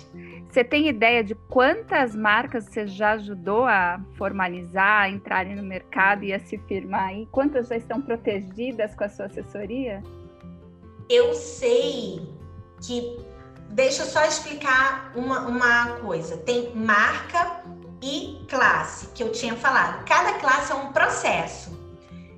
[0.49, 6.25] Você tem ideia de quantas marcas você já ajudou a formalizar, a entrarem no mercado
[6.25, 7.29] e a se firmar aí?
[7.31, 10.03] Quantas já estão protegidas com a sua assessoria?
[11.09, 12.27] Eu sei
[12.81, 13.19] que.
[13.69, 16.37] Deixa eu só explicar uma, uma coisa.
[16.39, 17.63] Tem marca
[18.01, 20.05] e classe, que eu tinha falado.
[20.07, 21.77] Cada classe é um processo.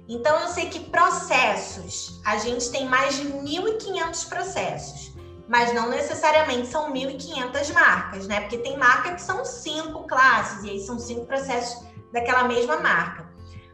[0.08, 5.17] Então, eu sei que processos, a gente tem mais de 1.500 processos
[5.48, 8.42] mas não necessariamente são 1.500 marcas, né?
[8.42, 13.26] Porque tem marca que são cinco classes, e aí são cinco processos daquela mesma marca.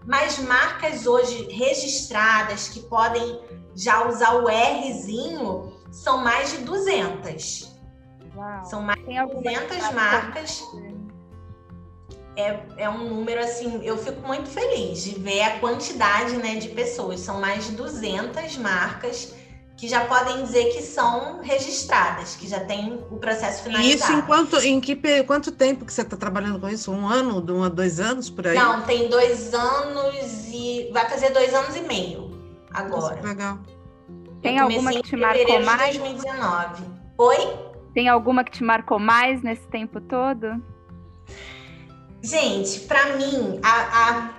[0.07, 3.41] Mas marcas hoje registradas que podem
[3.75, 7.75] já usar o Rzinho são mais de 200.
[8.37, 8.65] Uau.
[8.65, 10.63] São mais de 200 marcas.
[12.37, 16.69] É, é um número assim, eu fico muito feliz de ver a quantidade né, de
[16.69, 17.21] pessoas.
[17.21, 19.35] São mais de 200 marcas
[19.77, 23.97] que já podem dizer que são registradas, que já tem o processo finalizado.
[23.97, 26.93] Isso em quanto, em que, quanto tempo que você está trabalhando com isso?
[26.93, 28.57] Um ano, um a dois anos por aí?
[28.57, 32.31] Não, tem dois anos e vai fazer dois anos e meio
[32.73, 33.17] agora.
[33.17, 33.59] Nossa, legal.
[34.41, 35.93] Tem alguma que te marcou mais?
[35.93, 36.83] De 2019.
[37.19, 37.37] Oi?
[37.95, 40.63] Tem alguma que te marcou mais nesse tempo todo?
[42.23, 44.34] Gente, para mim, a, a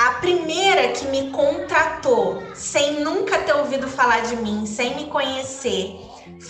[0.00, 5.94] a primeira que me contratou, sem nunca ter ouvido falar de mim, sem me conhecer,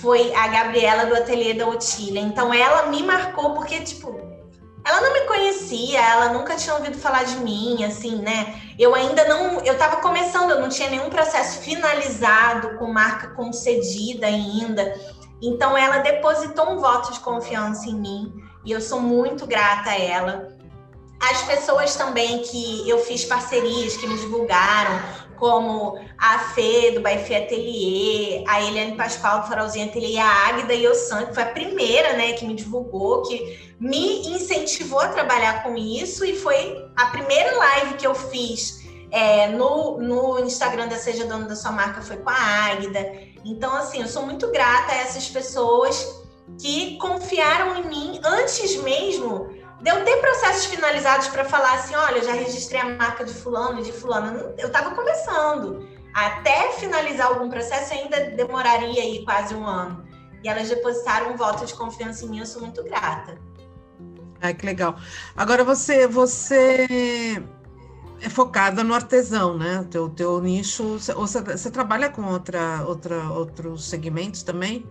[0.01, 2.21] foi a Gabriela do Ateliê da Otília.
[2.21, 4.21] Então ela me marcou porque, tipo,
[4.85, 8.55] ela não me conhecia, ela nunca tinha ouvido falar de mim, assim, né?
[8.79, 14.29] Eu ainda não, eu tava começando, eu não tinha nenhum processo finalizado com marca concedida
[14.29, 14.95] ainda.
[15.43, 18.33] Então ela depositou um voto de confiança em mim
[18.65, 20.50] e eu sou muito grata a ela.
[21.21, 25.01] As pessoas também que eu fiz parcerias, que me divulgaram,
[25.37, 31.27] como a Fê do Baifê Atelier, a Eliane Pascoal do Farolzinho Atelier, a Águida Yossan,
[31.27, 36.25] que foi a primeira, né, que me divulgou, que me incentivou a trabalhar com isso
[36.25, 38.81] e foi a primeira live que eu fiz
[39.11, 43.01] é, no, no Instagram da Seja Dono da Sua Marca foi com a Águida.
[43.45, 46.21] Então, assim, eu sou muito grata a essas pessoas
[46.61, 52.25] que confiaram em mim antes mesmo eu ter processos finalizados para falar assim, olha, eu
[52.25, 54.55] já registrei a marca de fulano e de fulano.
[54.59, 55.89] Eu estava começando.
[56.15, 60.05] Até finalizar algum processo ainda demoraria aí quase um ano.
[60.43, 63.39] E elas depositaram um voto de confiança em mim, eu sou muito grata.
[64.41, 64.97] Ai, que legal.
[65.37, 66.87] Agora você, você
[68.21, 69.81] é focada no artesão, né?
[69.81, 70.99] O teu, teu nicho.
[70.99, 71.13] Você,
[71.43, 74.87] você trabalha com outra, outra, outros segmentos também?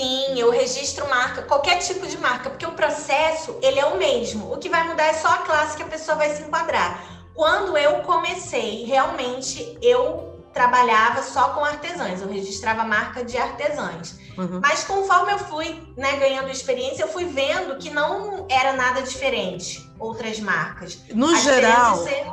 [0.00, 4.50] Sim, eu registro marca, qualquer tipo de marca, porque o processo ele é o mesmo.
[4.50, 7.04] O que vai mudar é só a classe que a pessoa vai se enquadrar.
[7.34, 14.18] Quando eu comecei, realmente eu trabalhava só com artesãs, eu registrava marca de artesãs.
[14.38, 14.60] Uhum.
[14.62, 19.86] Mas conforme eu fui né, ganhando experiência, eu fui vendo que não era nada diferente
[19.98, 20.98] outras marcas.
[21.12, 22.26] No a geral, ser...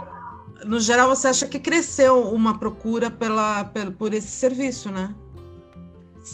[0.64, 5.14] no geral, você acha que cresceu uma procura pela, por esse serviço, né?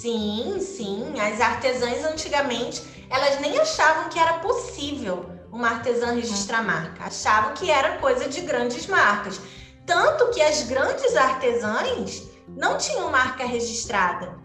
[0.01, 1.13] Sim, sim.
[1.19, 6.67] As artesãs antigamente, elas nem achavam que era possível uma artesã registrar uhum.
[6.67, 7.05] marca.
[7.05, 9.39] Achavam que era coisa de grandes marcas.
[9.85, 14.35] Tanto que as grandes artesãs não tinham marca registrada.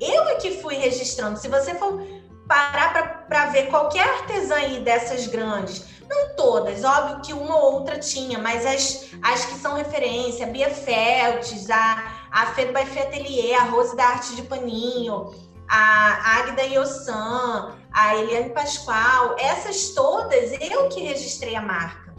[0.00, 1.38] Eu é que fui registrando.
[1.38, 2.02] Se você for
[2.48, 7.96] parar para ver qualquer artesã aí dessas grandes, não todas, óbvio que uma ou outra
[7.96, 13.00] tinha, mas as, as que são referência, a Bia Feltes, a, a Fed by Fê
[13.00, 15.32] Atelier, a Rose da Arte de Paninho,
[15.68, 22.10] a Agda Yossan, a Eliane Pascoal, essas todas eu que registrei a marca.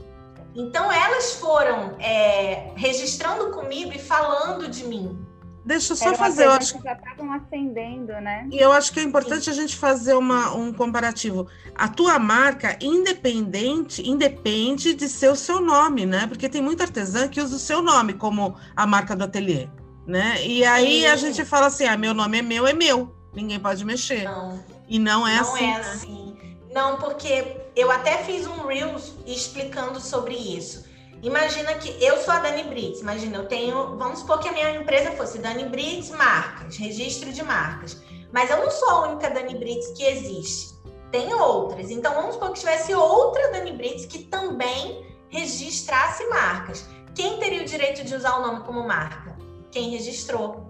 [0.56, 5.28] Então elas foram é, registrando comigo e falando de mim.
[5.64, 8.48] Deixa eu só fazer, eu acho que já estavam acendendo, né?
[8.52, 9.52] E eu acho que é importante Sim.
[9.52, 11.48] a gente fazer uma, um comparativo.
[11.76, 16.26] A tua marca independente, independe de ser o seu nome, né?
[16.26, 19.70] Porque tem muita artesã que usa o seu nome como a marca do ateliê,
[20.12, 20.46] né?
[20.46, 23.16] E aí a gente fala assim: "Ah, meu nome é meu, é meu.
[23.34, 24.26] Ninguém pode mexer".
[24.26, 24.64] Não.
[24.88, 25.66] E não é não assim.
[25.66, 25.80] Não é né?
[25.80, 26.38] assim.
[26.74, 30.86] Não, porque eu até fiz um reels explicando sobre isso.
[31.24, 34.76] Imagina que eu sou a Dani Brits, imagina, eu tenho, vamos supor que a minha
[34.76, 38.02] empresa fosse Dani Brits Marcas, registro de marcas.
[38.32, 40.74] Mas eu não sou a única Dani Brits que existe.
[41.12, 41.92] Tem outras.
[41.92, 46.88] Então vamos supor que tivesse outra Dani Brits que também registrasse marcas.
[47.14, 49.31] Quem teria o direito de usar o nome como marca?
[49.72, 50.70] Quem registrou.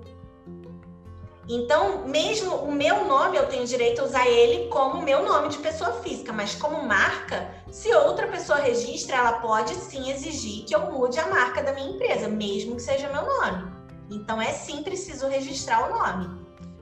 [1.49, 5.57] Então, mesmo o meu nome, eu tenho direito a usar ele como meu nome de
[5.57, 10.91] pessoa física, mas como marca, se outra pessoa registra, ela pode sim exigir que eu
[10.91, 13.71] mude a marca da minha empresa, mesmo que seja meu nome.
[14.09, 16.41] Então, é sim preciso registrar o nome.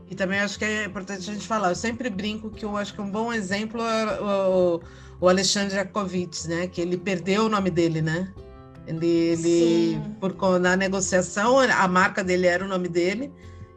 [0.09, 1.69] E também acho que é importante a gente falar.
[1.69, 4.81] Eu sempre brinco que eu acho que um bom exemplo é o,
[5.21, 6.67] o Alexandre Jacovitz, né?
[6.67, 8.33] Que ele perdeu o nome dele, né?
[8.89, 13.31] Ele, ele por na negociação, a marca dele era o nome dele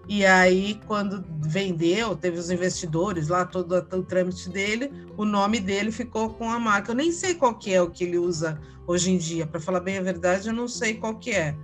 [0.09, 5.93] e aí, quando vendeu, teve os investidores lá, todo o trâmite dele, o nome dele
[5.93, 6.91] ficou com a marca.
[6.91, 9.47] Eu nem sei qual que é o que ele usa hoje em dia.
[9.47, 11.55] Para falar bem a verdade, eu não sei qual que é.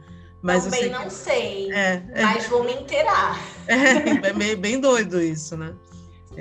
[0.41, 2.49] Mas Também sei não sei, é, mas é.
[2.49, 3.39] vou me inteirar.
[3.69, 5.75] É, é bem, bem doido isso, né?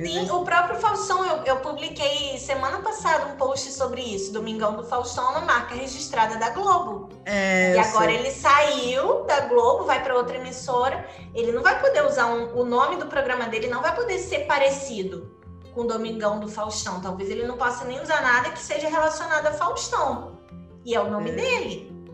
[0.06, 4.84] Sim, o próprio Faustão, eu, eu, publiquei semana passada um post sobre isso, Domingão do
[4.84, 7.10] Faustão, uma marca registrada da Globo.
[7.26, 8.16] É, e agora sei.
[8.16, 12.64] ele saiu da Globo, vai para outra emissora, ele não vai poder usar um, o
[12.64, 15.36] nome do programa dele, não vai poder ser parecido
[15.74, 17.02] com o Domingão do Faustão.
[17.02, 20.38] Talvez ele não possa nem usar nada que seja relacionado a Faustão.
[20.86, 21.34] E é o nome é.
[21.34, 22.06] dele.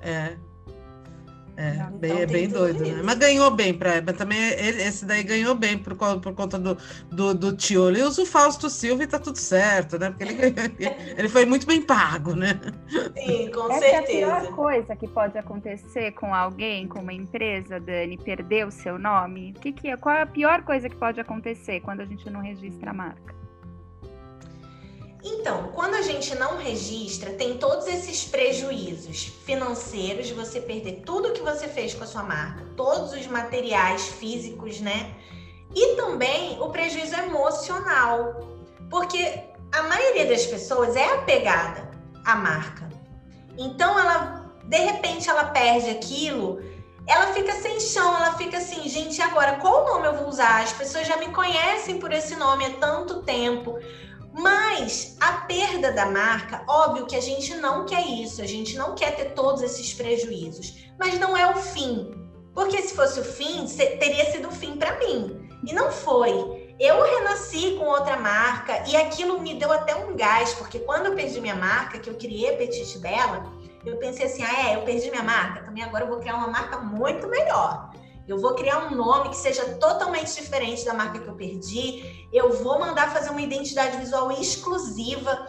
[0.00, 0.36] É,
[1.58, 3.02] é, então, bem, é bem doido, né?
[3.02, 6.78] Mas ganhou bem para mas também esse daí ganhou bem por, por conta do,
[7.10, 7.88] do, do tio.
[7.88, 10.10] Ele usa o Fausto Silva e tá tudo certo, né?
[10.10, 10.54] Porque ele,
[11.18, 12.60] ele foi muito bem pago, né?
[12.88, 13.90] Sim, com Essa certeza.
[13.90, 18.70] É a pior coisa que pode acontecer com alguém, com uma empresa, Dani, perder o
[18.70, 19.52] seu nome.
[19.56, 19.96] O que, que é?
[19.96, 23.34] Qual é a pior coisa que pode acontecer quando a gente não registra a marca?
[25.22, 31.32] Então, quando a gente não registra, tem todos esses prejuízos financeiros de você perder tudo
[31.32, 35.14] que você fez com a sua marca, todos os materiais físicos, né?
[35.74, 38.48] E também o prejuízo emocional,
[38.88, 41.90] porque a maioria das pessoas é apegada
[42.24, 42.88] à marca.
[43.56, 46.62] Então, ela de repente ela perde aquilo,
[47.06, 50.62] ela fica sem chão, ela fica assim, gente, agora qual nome eu vou usar?
[50.62, 53.78] As pessoas já me conhecem por esse nome há tanto tempo
[54.38, 58.94] mas a perda da marca, óbvio que a gente não quer isso, a gente não
[58.94, 62.08] quer ter todos esses prejuízos, mas não é o fim.
[62.54, 63.66] Porque se fosse o fim,
[63.98, 65.48] teria sido o fim para mim.
[65.66, 66.76] E não foi.
[66.78, 71.16] Eu renasci com outra marca e aquilo me deu até um gás, porque quando eu
[71.16, 73.52] perdi minha marca, que eu criei a Petite Bela,
[73.84, 76.46] eu pensei assim: ah, é, eu perdi minha marca, também agora eu vou criar uma
[76.46, 77.90] marca muito melhor.
[78.28, 82.28] Eu vou criar um nome que seja totalmente diferente da marca que eu perdi.
[82.30, 85.48] Eu vou mandar fazer uma identidade visual exclusiva.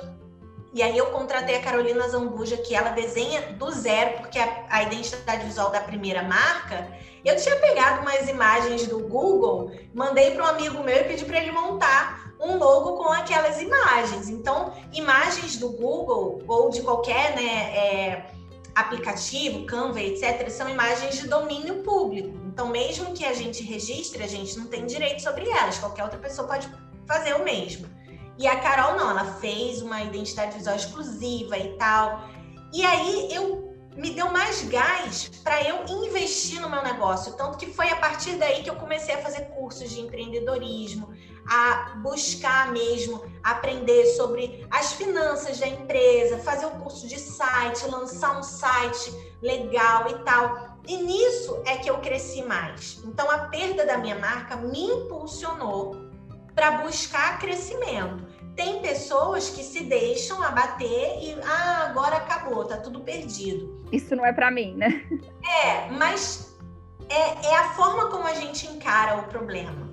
[0.73, 4.83] E aí eu contratei a Carolina Zambuja, que ela desenha do zero, porque a, a
[4.83, 6.89] identidade visual da primeira marca,
[7.25, 11.41] eu tinha pegado umas imagens do Google, mandei para um amigo meu e pedi para
[11.41, 14.29] ele montar um logo com aquelas imagens.
[14.29, 18.31] Então, imagens do Google ou de qualquer, né, é,
[18.79, 22.37] aplicativo, Canva, etc., são imagens de domínio público.
[22.47, 25.77] Então, mesmo que a gente registre, a gente não tem direito sobre elas.
[25.77, 26.69] Qualquer outra pessoa pode
[27.07, 27.87] fazer o mesmo.
[28.37, 32.29] E a Carol não, ela fez uma identidade visual exclusiva e tal.
[32.73, 37.33] E aí eu me deu mais gás para eu investir no meu negócio.
[37.33, 41.09] Tanto que foi a partir daí que eu comecei a fazer cursos de empreendedorismo,
[41.49, 47.87] a buscar mesmo aprender sobre as finanças da empresa, fazer o um curso de site,
[47.87, 50.77] lançar um site legal e tal.
[50.87, 53.01] E nisso é que eu cresci mais.
[53.03, 55.97] Então, a perda da minha marca me impulsionou
[56.53, 58.27] para buscar crescimento.
[58.55, 63.83] Tem pessoas que se deixam abater e ah, agora acabou, tá tudo perdido.
[63.91, 65.03] Isso não é para mim, né?
[65.63, 66.57] É, mas
[67.07, 69.88] é, é a forma como a gente encara o problema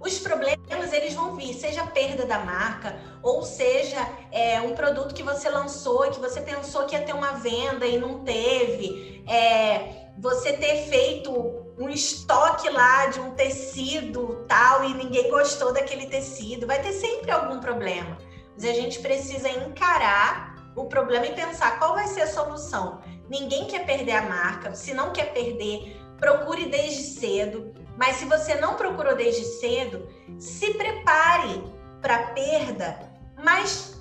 [0.00, 3.98] os problemas eles vão vir, seja perda da marca, ou seja
[4.32, 7.98] é, um produto que você lançou que você pensou que ia ter uma venda e
[7.98, 11.30] não teve, é, você ter feito
[11.78, 17.30] um estoque lá de um tecido tal e ninguém gostou daquele tecido, vai ter sempre
[17.30, 18.18] algum problema.
[18.54, 23.00] Mas a gente precisa encarar o problema e pensar qual vai ser a solução.
[23.28, 27.72] Ninguém quer perder a marca, se não quer perder, procure desde cedo.
[28.00, 30.08] Mas se você não procurou desde cedo,
[30.38, 31.62] se prepare
[32.00, 32.98] para a perda,
[33.44, 34.00] mas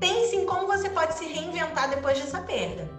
[0.00, 2.90] pense em como você pode se reinventar depois dessa perda.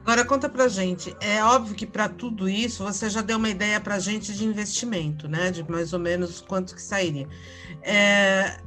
[0.00, 3.78] Agora conta pra gente, é óbvio que para tudo isso você já deu uma ideia
[3.78, 5.50] pra gente de investimento, né?
[5.50, 7.28] De mais ou menos quanto que sairia.
[7.82, 8.58] É...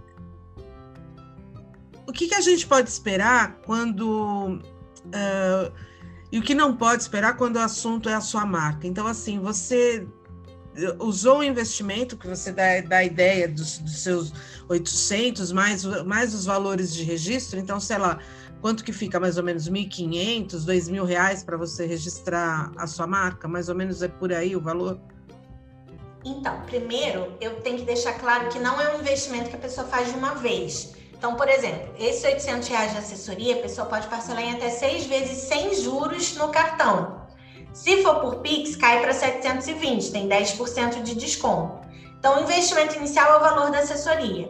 [2.05, 4.61] O que, que a gente pode esperar quando
[5.07, 5.73] uh,
[6.31, 8.87] e o que não pode esperar quando o assunto é a sua marca.
[8.87, 10.07] Então, assim, você
[10.99, 14.33] usou o investimento que você dá, dá ideia dos, dos, seus
[14.69, 18.19] 800 mais, mais os valores de registro, então, sei lá,
[18.61, 23.47] quanto que fica mais ou menos 1.500, 2.000 reais para você registrar a sua marca?
[23.47, 24.99] Mais ou menos é por aí o valor?
[26.23, 29.87] Então, primeiro, eu tenho que deixar claro que não é um investimento que a pessoa
[29.87, 30.93] faz de uma vez.
[31.21, 35.05] Então, por exemplo, esses 800 reais de assessoria, a pessoa pode parcelar em até seis
[35.05, 37.27] vezes sem juros no cartão.
[37.71, 41.87] Se for por Pix, cai para 720, tem 10% de desconto.
[42.17, 44.49] Então, o investimento inicial é o valor da assessoria.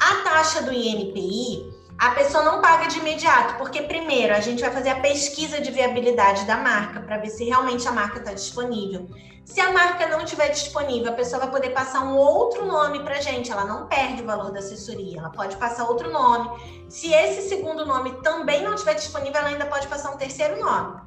[0.00, 4.70] A taxa do INPI, a pessoa não paga de imediato, porque primeiro a gente vai
[4.70, 9.08] fazer a pesquisa de viabilidade da marca para ver se realmente a marca está disponível.
[9.44, 13.20] Se a marca não estiver disponível, a pessoa vai poder passar um outro nome para
[13.20, 13.50] gente.
[13.50, 16.48] Ela não perde o valor da assessoria, ela pode passar outro nome.
[16.88, 21.00] Se esse segundo nome também não estiver disponível, ela ainda pode passar um terceiro nome.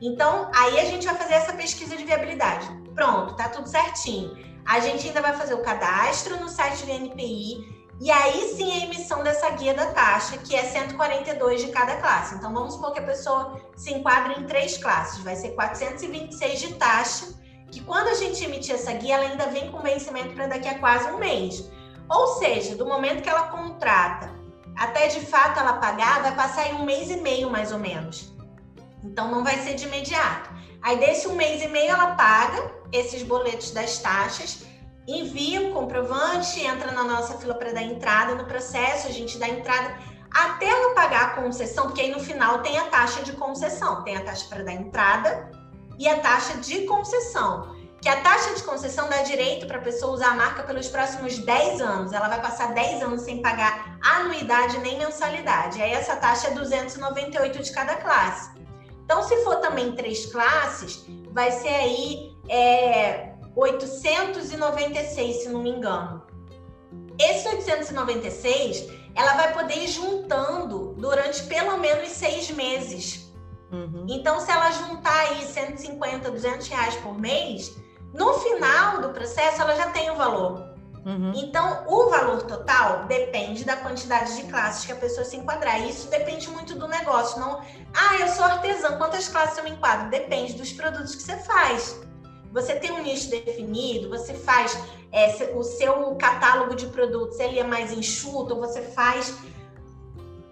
[0.00, 2.66] Então, aí a gente vai fazer essa pesquisa de viabilidade.
[2.94, 4.36] Pronto, tá tudo certinho.
[4.64, 8.84] A gente ainda vai fazer o cadastro no site do NPI e aí sim a
[8.84, 12.36] emissão dessa guia da taxa, que é 142 de cada classe.
[12.36, 16.74] Então, vamos supor que a pessoa se enquadra em três classes, vai ser 426 de
[16.74, 17.41] taxa
[17.72, 20.78] que quando a gente emitir essa guia, ela ainda vem com vencimento para daqui a
[20.78, 21.68] quase um mês.
[22.08, 24.30] Ou seja, do momento que ela contrata
[24.76, 28.32] até de fato ela pagar, vai passar em um mês e meio mais ou menos.
[29.02, 30.50] Então não vai ser de imediato.
[30.82, 34.64] Aí desse um mês e meio ela paga esses boletos das taxas,
[35.06, 39.48] envia o comprovante, entra na nossa fila para dar entrada no processo, a gente dá
[39.48, 39.96] entrada
[40.30, 44.16] até ela pagar a concessão, porque aí no final tem a taxa de concessão, tem
[44.16, 45.51] a taxa para dar entrada
[46.02, 47.76] e a taxa de concessão.
[48.00, 51.38] Que a taxa de concessão dá direito para a pessoa usar a marca pelos próximos
[51.38, 52.12] 10 anos.
[52.12, 55.80] Ela vai passar 10 anos sem pagar anuidade nem mensalidade.
[55.80, 58.50] Aí essa taxa é 298 de cada classe.
[59.04, 66.26] Então, se for também três classes, vai ser aí é, 896, se não me engano.
[67.16, 73.31] Esse 896, ela vai poder ir juntando durante pelo menos seis meses.
[73.72, 74.06] Uhum.
[74.08, 77.74] Então, se ela juntar aí 150, 200 reais por mês,
[78.12, 80.70] no final do processo ela já tem o valor.
[81.04, 81.32] Uhum.
[81.34, 85.80] Então, o valor total depende da quantidade de classes que a pessoa se enquadrar.
[85.88, 87.40] Isso depende muito do negócio.
[87.40, 87.60] Não,
[87.94, 90.10] ah, eu sou artesã, quantas classes eu me enquadro?
[90.10, 92.00] Depende dos produtos que você faz.
[92.52, 94.78] Você tem um nicho definido, você faz
[95.10, 99.34] é, o seu catálogo de produtos, ele é mais enxuto, você faz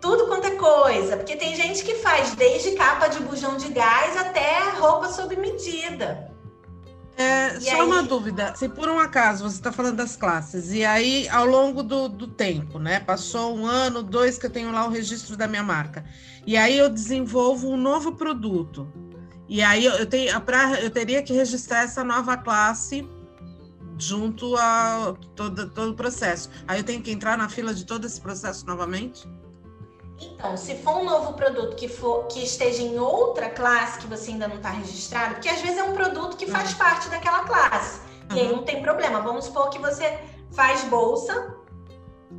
[0.01, 4.17] tudo quanto é coisa, porque tem gente que faz desde capa de bujão de gás
[4.17, 6.31] até roupa sob medida.
[7.17, 7.83] É, só aí...
[7.83, 11.83] uma dúvida, se por um acaso você está falando das classes, e aí ao longo
[11.83, 12.99] do, do tempo, né?
[12.99, 16.03] Passou um ano, dois que eu tenho lá o registro da minha marca,
[16.47, 18.91] e aí eu desenvolvo um novo produto.
[19.47, 23.07] E aí eu, tenho, pra, eu teria que registrar essa nova classe
[23.99, 26.49] junto a todo, todo o processo.
[26.67, 29.29] Aí eu tenho que entrar na fila de todo esse processo novamente?
[30.21, 34.31] Então, se for um novo produto que, for, que esteja em outra classe que você
[34.31, 36.79] ainda não está registrado, porque às vezes é um produto que faz uhum.
[36.79, 38.01] parte daquela classe.
[38.31, 38.37] Uhum.
[38.37, 38.57] E aí uhum.
[38.57, 39.21] não tem problema.
[39.21, 40.19] Vamos supor que você
[40.53, 41.57] faz bolsa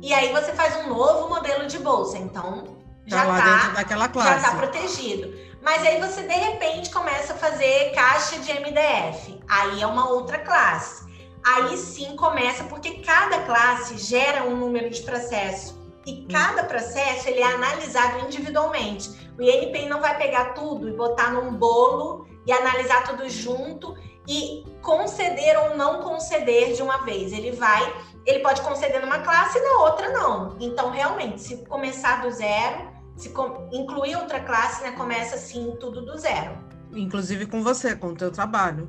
[0.00, 2.18] e aí você faz um novo modelo de bolsa.
[2.18, 2.78] Então,
[3.08, 4.30] tá já está daquela classe.
[4.30, 5.34] Já está protegido.
[5.60, 9.40] Mas aí você de repente começa a fazer caixa de MDF.
[9.48, 11.04] Aí é uma outra classe.
[11.44, 17.40] Aí sim começa, porque cada classe gera um número de processo e cada processo ele
[17.40, 19.10] é analisado individualmente.
[19.38, 23.94] O INPI não vai pegar tudo e botar num bolo e analisar tudo junto
[24.28, 27.32] e conceder ou não conceder de uma vez.
[27.32, 27.94] Ele vai,
[28.26, 30.56] ele pode conceder numa classe e na outra não.
[30.60, 33.32] Então, realmente, se começar do zero, se
[33.72, 36.58] incluir outra classe, né, começa assim tudo do zero.
[36.92, 38.88] Inclusive com você, com o teu trabalho.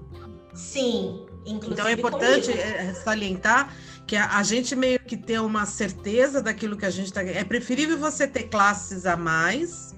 [0.54, 2.64] Sim, inclusive Então é importante comigo.
[2.64, 3.74] É, salientar
[4.06, 7.22] que a, a, gente meio que ter uma certeza daquilo que a gente está.
[7.22, 9.96] É preferível você ter classes a mais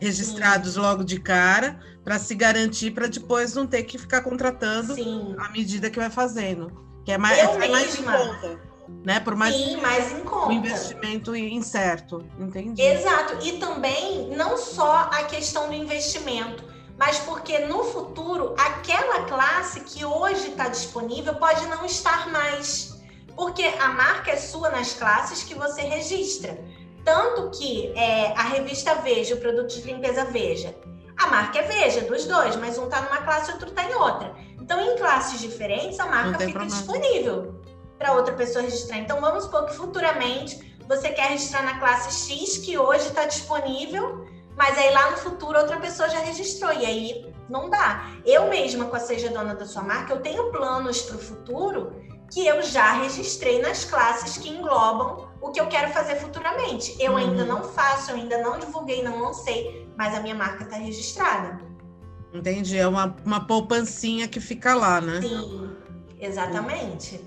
[0.00, 0.80] registrados Sim.
[0.80, 5.34] logo de cara para se garantir para depois não ter que ficar contratando Sim.
[5.38, 6.86] à medida que vai fazendo.
[7.04, 8.60] Que é mais, é mais em conta.
[9.04, 9.20] Né?
[9.20, 10.48] Por mais Sim, mais em conta.
[10.48, 12.80] Um investimento incerto, entendi.
[12.80, 13.44] Exato.
[13.46, 16.64] E também não só a questão do investimento,
[16.98, 22.97] mas porque no futuro aquela classe que hoje está disponível pode não estar mais.
[23.38, 26.58] Porque a marca é sua nas classes que você registra.
[27.04, 30.74] Tanto que é, a revista Veja, o produto de limpeza Veja,
[31.16, 33.94] a marca é Veja, dos dois, mas um está numa classe e outro está em
[33.94, 34.34] outra.
[34.60, 36.66] Então, em classes diferentes, a marca fica problema.
[36.66, 37.54] disponível
[37.96, 38.98] para outra pessoa registrar.
[38.98, 44.26] Então, vamos supor que futuramente você quer registrar na classe X, que hoje está disponível,
[44.56, 46.72] mas aí lá no futuro outra pessoa já registrou.
[46.72, 48.04] E aí não dá.
[48.26, 52.07] Eu mesma, com a Seja Dona da Sua Marca, eu tenho planos para o futuro
[52.30, 56.94] que eu já registrei nas classes que englobam o que eu quero fazer futuramente.
[57.00, 57.18] Eu uhum.
[57.18, 61.60] ainda não faço, eu ainda não divulguei, não lancei, mas a minha marca está registrada.
[62.32, 65.22] Entendi, é uma, uma poupancinha que fica lá, né?
[65.22, 65.70] Sim,
[66.20, 67.20] exatamente.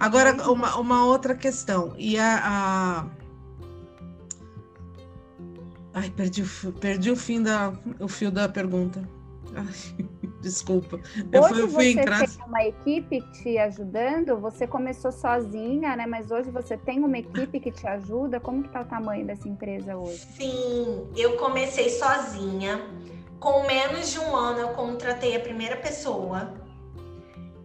[0.00, 1.94] Agora, uma, uma outra questão.
[1.96, 3.06] E a, a...
[5.94, 6.42] Ai, perdi,
[6.80, 9.06] perdi o fim da, o fio da pergunta.
[9.54, 10.06] Ai,
[10.40, 11.00] desculpa.
[11.32, 14.38] Eu hoje fui, fui você tem uma equipe te ajudando?
[14.38, 16.06] Você começou sozinha, né?
[16.06, 18.38] Mas hoje você tem uma equipe que te ajuda?
[18.40, 20.26] Como que tá o tamanho dessa empresa hoje?
[20.36, 22.80] Sim, eu comecei sozinha.
[23.40, 26.54] Com menos de um ano eu contratei a primeira pessoa.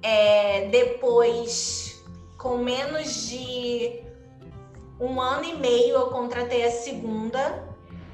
[0.03, 2.03] É, depois,
[2.37, 4.01] com menos de
[4.99, 7.69] um ano e meio eu contratei a segunda.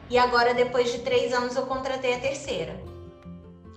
[0.10, 2.87] E agora, depois de três anos, eu contratei a terceira.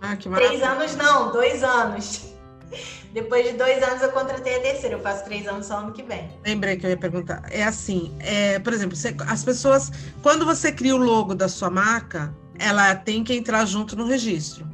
[0.00, 0.58] Ah, que maravilha.
[0.58, 2.30] Três anos não, dois anos.
[3.12, 6.02] Depois de dois anos eu contratei a terceira, eu faço três anos só ano que
[6.02, 6.30] vem.
[6.46, 7.42] Lembrei que eu ia perguntar.
[7.50, 9.90] É assim, é, por exemplo, você, as pessoas,
[10.22, 14.64] quando você cria o logo da sua marca, ela tem que entrar junto no registro.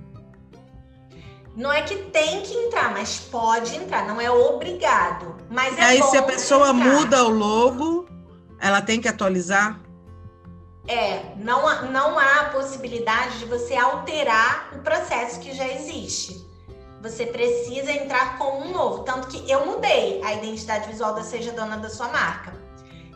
[1.56, 5.36] Não é que tem que entrar, mas pode entrar, não é obrigado.
[5.50, 6.92] Mas é aí, se a pessoa entrar.
[6.92, 8.06] muda o logo,
[8.60, 9.80] ela tem que atualizar?
[10.88, 16.44] É, não, há, não há possibilidade de você alterar o processo que já existe.
[17.02, 19.02] Você precisa entrar com um novo.
[19.02, 22.54] Tanto que eu mudei a identidade visual da Seja Dona da sua marca.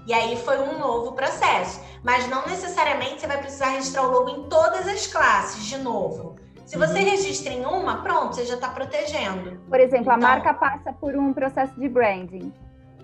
[0.06, 1.80] E aí foi um novo processo.
[2.02, 6.36] Mas não necessariamente você vai precisar registrar o logo em todas as classes de novo.
[6.64, 7.04] Se você uhum.
[7.04, 9.60] registra em uma, pronto, você já está protegendo.
[9.68, 10.14] Por exemplo, então...
[10.14, 12.52] a marca passa por um processo de branding.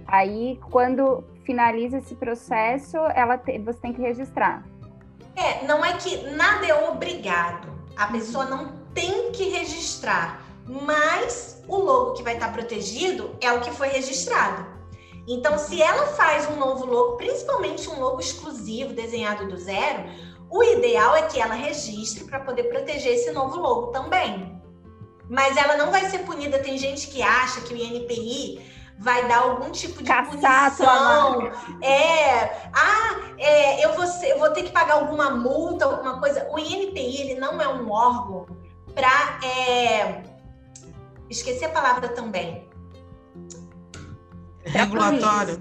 [0.06, 4.64] Aí, quando finaliza esse processo, ela te, você tem que registrar.
[5.34, 7.68] É, não é que nada é obrigado.
[7.96, 13.60] A pessoa não tem que registrar, mas o logo que vai estar protegido é o
[13.60, 14.66] que foi registrado.
[15.28, 20.04] Então, se ela faz um novo logo, principalmente um logo exclusivo desenhado do zero,
[20.48, 24.60] o ideal é que ela registre para poder proteger esse novo logo também.
[25.28, 26.60] Mas ela não vai ser punida.
[26.60, 31.52] Tem gente que acha que o INPI vai dar algum tipo de Caçar punição.
[31.82, 36.48] É, ah, é, eu, vou ser, eu vou ter que pagar alguma multa, alguma coisa.
[36.50, 38.46] O INPI ele não é um órgão
[38.94, 40.22] para é,
[41.28, 42.68] esqueci a palavra também.
[44.64, 45.60] Regulatório.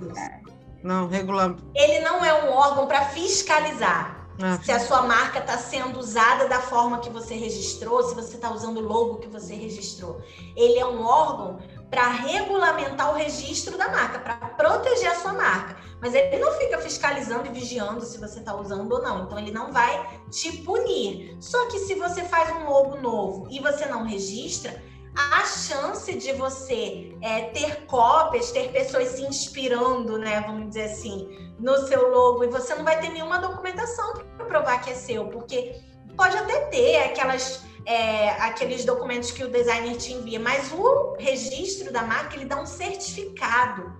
[0.83, 1.55] Não, regular.
[1.73, 4.15] Ele não é um órgão para fiscalizar.
[4.41, 8.35] Ah, se a sua marca está sendo usada da forma que você registrou, se você
[8.35, 10.21] está usando o logo que você registrou.
[10.55, 11.59] Ele é um órgão
[11.89, 15.77] para regulamentar o registro da marca, para proteger a sua marca.
[16.01, 19.23] Mas ele não fica fiscalizando e vigiando se você está usando ou não.
[19.23, 21.37] Então ele não vai te punir.
[21.39, 24.81] Só que se você faz um logo novo e você não registra,
[25.15, 31.53] a chance de você é, ter cópias, ter pessoas se inspirando, né, vamos dizer assim,
[31.57, 35.27] no seu logo, e você não vai ter nenhuma documentação para provar que é seu,
[35.29, 35.79] porque
[36.17, 41.91] pode até ter aquelas é, aqueles documentos que o designer te envia, mas o registro
[41.91, 43.93] da marca ele dá um certificado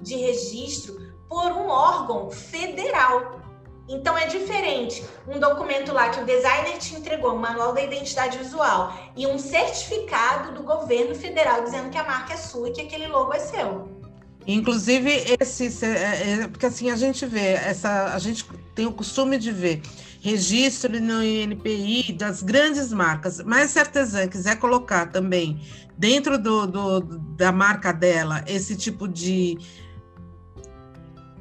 [0.00, 3.40] de registro por um órgão federal.
[3.88, 8.94] Então é diferente um documento lá que o designer te entregou, manual da identidade visual
[9.16, 13.08] e um certificado do governo federal dizendo que a marca é sua e que aquele
[13.08, 13.88] logo é seu.
[14.46, 19.36] Inclusive esse, é, é, porque assim a gente vê essa, a gente tem o costume
[19.38, 19.82] de ver
[20.20, 25.60] registro no INPI das grandes marcas, mas se a artesã quiser colocar também
[25.96, 29.58] dentro do, do da marca dela esse tipo de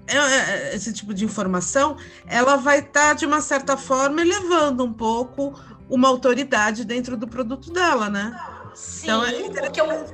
[0.07, 4.83] é, é, esse tipo de informação, ela vai estar, tá, de uma certa forma, elevando
[4.83, 5.53] um pouco
[5.87, 8.35] uma autoridade dentro do produto dela, né?
[8.73, 10.05] Sim, então, é porque o,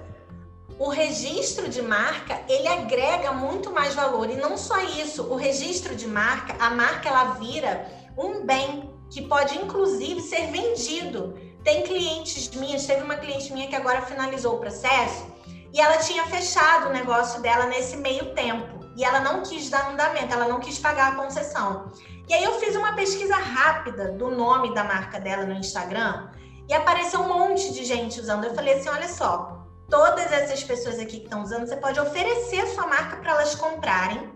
[0.80, 4.30] o registro de marca, ele agrega muito mais valor.
[4.30, 9.22] E não só isso, o registro de marca, a marca ela vira um bem que
[9.22, 11.34] pode, inclusive, ser vendido.
[11.64, 15.26] Tem clientes minhas, teve uma cliente minha que agora finalizou o processo
[15.74, 19.92] e ela tinha fechado o negócio dela nesse meio tempo e ela não quis dar
[19.92, 21.92] andamento, ela não quis pagar a concessão.
[22.28, 26.30] E aí eu fiz uma pesquisa rápida do nome da marca dela no Instagram
[26.68, 28.46] e apareceu um monte de gente usando.
[28.46, 32.62] Eu falei assim: olha só, todas essas pessoas aqui que estão usando, você pode oferecer
[32.62, 34.34] a sua marca para elas comprarem.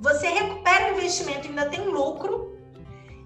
[0.00, 2.58] Você recupera o investimento, ainda tem lucro.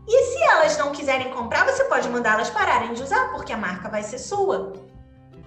[0.08, 3.88] E se elas não quiserem comprar, você pode mandá-las pararem de usar, porque a marca
[3.88, 4.72] vai ser sua.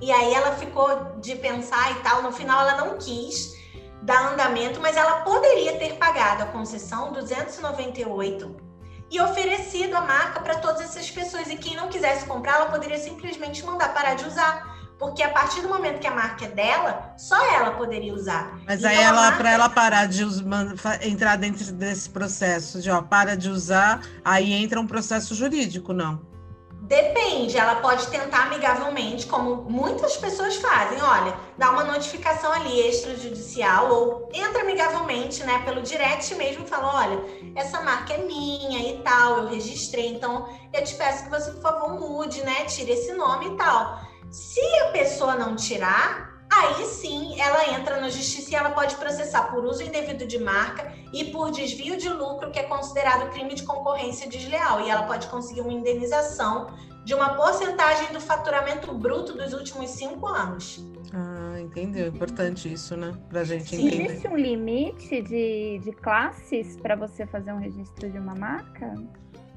[0.01, 2.21] E aí ela ficou de pensar e tal.
[2.21, 3.53] No final, ela não quis
[4.01, 8.69] dar andamento, mas ela poderia ter pagado a concessão 298
[9.11, 11.49] e oferecido a marca para todas essas pessoas.
[11.49, 14.78] E quem não quisesse comprar, ela poderia simplesmente mandar parar de usar.
[14.99, 18.59] Porque a partir do momento que a marca é dela, só ela poderia usar.
[18.67, 19.37] Mas então, aí ela, marca...
[19.37, 20.43] para ela parar de usar,
[21.01, 26.27] entrar dentro desse processo de ó, para de usar, aí entra um processo jurídico, não?
[26.81, 30.99] Depende, ela pode tentar amigavelmente, como muitas pessoas fazem.
[31.01, 37.23] Olha, dá uma notificação ali extrajudicial ou entra amigavelmente, né, pelo direct mesmo, fala: olha,
[37.55, 41.61] essa marca é minha e tal, eu registrei, então eu te peço que você, por
[41.61, 44.08] favor, mude, né, tire esse nome e tal.
[44.31, 49.43] Se a pessoa não tirar, aí sim ela entra na justiça e ela pode processar
[49.51, 53.63] por uso indevido de marca e por desvio de lucro, que é considerado crime de
[53.63, 54.81] concorrência desleal.
[54.81, 56.67] E ela pode conseguir uma indenização
[57.05, 60.85] de uma porcentagem do faturamento bruto dos últimos cinco anos.
[61.11, 62.09] Ah, entendeu?
[62.09, 63.17] Importante isso, né?
[63.29, 64.05] Para a gente entender.
[64.05, 68.93] Existe um limite de, de classes para você fazer um registro de uma marca?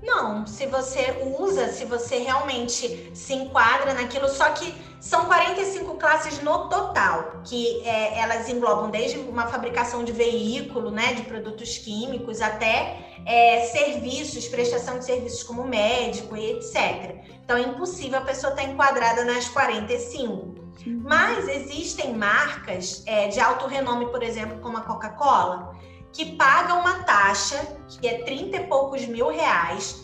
[0.03, 6.43] Não, se você usa, se você realmente se enquadra naquilo, só que são 45 classes
[6.43, 12.41] no total, que é, elas englobam desde uma fabricação de veículo, né, de produtos químicos,
[12.41, 17.25] até é, serviços, prestação de serviços como médico e etc.
[17.45, 20.63] Então é impossível a pessoa estar enquadrada nas 45.
[20.87, 25.77] Mas existem marcas é, de alto renome, por exemplo, como a Coca-Cola,
[26.13, 27.57] que paga uma taxa
[27.89, 30.03] que é 30 e poucos mil reais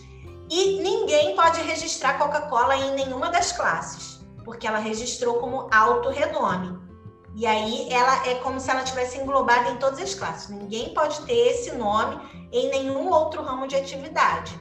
[0.50, 6.78] e ninguém pode registrar Coca-Cola em nenhuma das classes, porque ela registrou como alto renome.
[7.34, 10.48] E aí ela é como se ela tivesse englobada em todas as classes.
[10.48, 12.18] Ninguém pode ter esse nome
[12.50, 14.58] em nenhum outro ramo de atividade.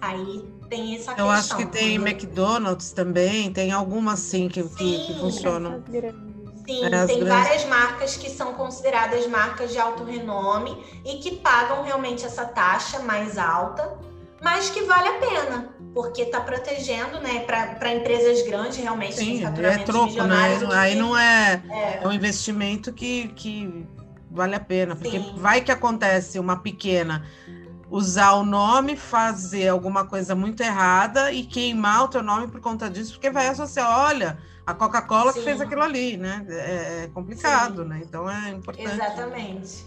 [0.00, 1.26] Aí tem essa Eu questão.
[1.26, 5.84] Eu acho que tem McDonald's também, tem algumas sim que, que, que funcionam.
[6.66, 7.28] Sim, é, tem grandes...
[7.28, 13.00] várias marcas que são consideradas marcas de alto renome e que pagam realmente essa taxa
[13.00, 13.96] mais alta,
[14.40, 19.14] mas que vale a pena, porque está protegendo, né, para empresas grandes realmente.
[19.14, 20.58] Sim, é troco, né?
[20.72, 23.86] Aí não é, é, é um investimento que, que
[24.30, 25.34] vale a pena, porque Sim.
[25.36, 27.24] vai que acontece uma pequena
[27.90, 32.88] usar o nome, fazer alguma coisa muito errada e queimar o teu nome por conta
[32.88, 36.44] disso, porque vai associar, olha, a Coca-Cola que fez aquilo ali, né?
[36.48, 37.88] É, é complicado, Sim.
[37.88, 38.02] né?
[38.02, 38.88] Então é importante.
[38.88, 39.86] Exatamente.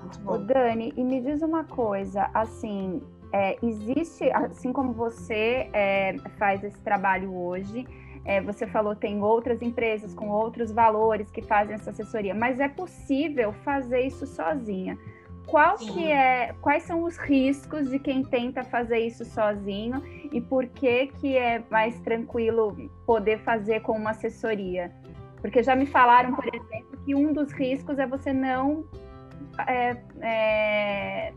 [0.00, 0.32] Muito bom.
[0.32, 3.02] Ô, Dani, e me diz uma coisa, assim,
[3.32, 7.86] é, existe, assim como você é, faz esse trabalho hoje,
[8.24, 12.68] é, você falou tem outras empresas com outros valores que fazem essa assessoria, mas é
[12.68, 14.98] possível fazer isso sozinha.
[15.46, 20.66] Qual que é, quais são os riscos de quem tenta fazer isso sozinho e por
[20.66, 22.76] que que é mais tranquilo
[23.06, 24.92] poder fazer com uma assessoria?
[25.40, 28.84] Porque já me falaram, por exemplo, que um dos riscos é você não
[29.68, 31.32] é, é,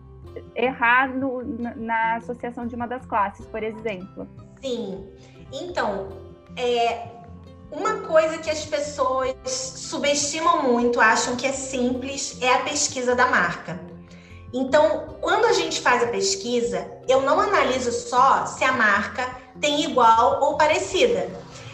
[0.55, 1.43] errar no,
[1.76, 4.28] na associação de uma das classes, por exemplo.
[4.60, 5.07] Sim.
[5.53, 6.10] Então,
[6.57, 7.07] é,
[7.72, 13.28] uma coisa que as pessoas subestimam muito, acham que é simples, é a pesquisa da
[13.28, 13.80] marca.
[14.54, 19.30] Então, quando a gente faz a pesquisa, eu não analiso só se a marca
[19.62, 21.30] tem igual ou parecida.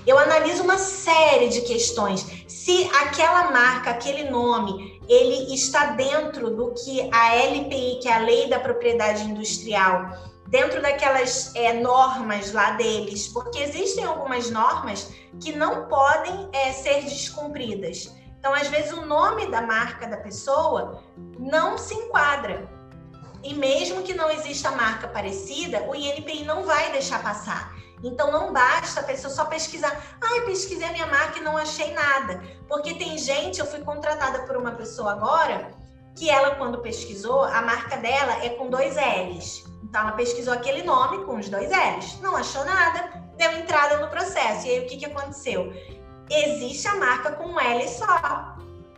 [0.05, 2.45] Eu analiso uma série de questões.
[2.47, 8.19] Se aquela marca, aquele nome, ele está dentro do que a LPI, que é a
[8.19, 10.11] Lei da Propriedade Industrial,
[10.47, 17.03] dentro daquelas é, normas lá deles, porque existem algumas normas que não podem é, ser
[17.03, 18.11] descumpridas.
[18.45, 21.01] Então, às vezes, o nome da marca da pessoa
[21.39, 22.69] não se enquadra.
[23.43, 27.73] E mesmo que não exista marca parecida, o INPI não vai deixar passar.
[28.03, 29.99] Então não basta a pessoa só pesquisar.
[30.21, 32.39] Ai, ah, pesquisei a minha marca e não achei nada.
[32.67, 35.71] Porque tem gente, eu fui contratada por uma pessoa agora,
[36.15, 39.65] que ela, quando pesquisou, a marca dela é com dois L's.
[39.83, 42.21] Então ela pesquisou aquele nome com os dois L's.
[42.21, 44.67] Não achou nada, deu entrada no processo.
[44.67, 45.73] E aí o que, que aconteceu?
[46.29, 48.55] Existe a marca com um L só.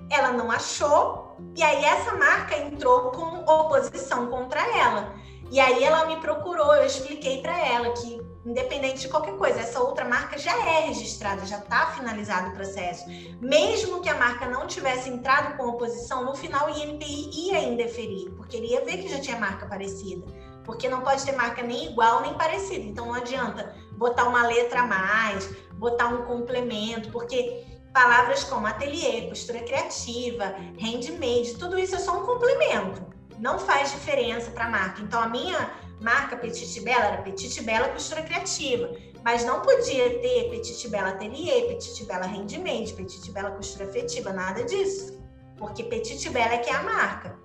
[0.09, 5.13] Ela não achou, e aí essa marca entrou com oposição contra ela.
[5.51, 9.81] E aí ela me procurou, eu expliquei para ela que independente de qualquer coisa, essa
[9.81, 13.05] outra marca já é registrada, já está finalizado o processo.
[13.41, 18.31] Mesmo que a marca não tivesse entrado com oposição, no final o INPI ia indeferir,
[18.31, 20.25] porque ele ia ver que já tinha marca parecida.
[20.67, 22.85] Porque não pode ter marca nem igual nem parecida.
[22.85, 29.27] Então não adianta botar uma letra a mais, botar um complemento, porque palavras como ateliê,
[29.27, 33.03] costura criativa, handmade, tudo isso é só um complemento.
[33.39, 35.01] Não faz diferença para a marca.
[35.01, 40.49] Então a minha marca Petit Bela era Petit Bela Costura Criativa, mas não podia ter
[40.49, 45.19] Petit Bela Ateliê, Petit Bela Handmade, Petit Bela Costura Afetiva, nada disso,
[45.57, 47.37] porque Petit Bela é que é a marca.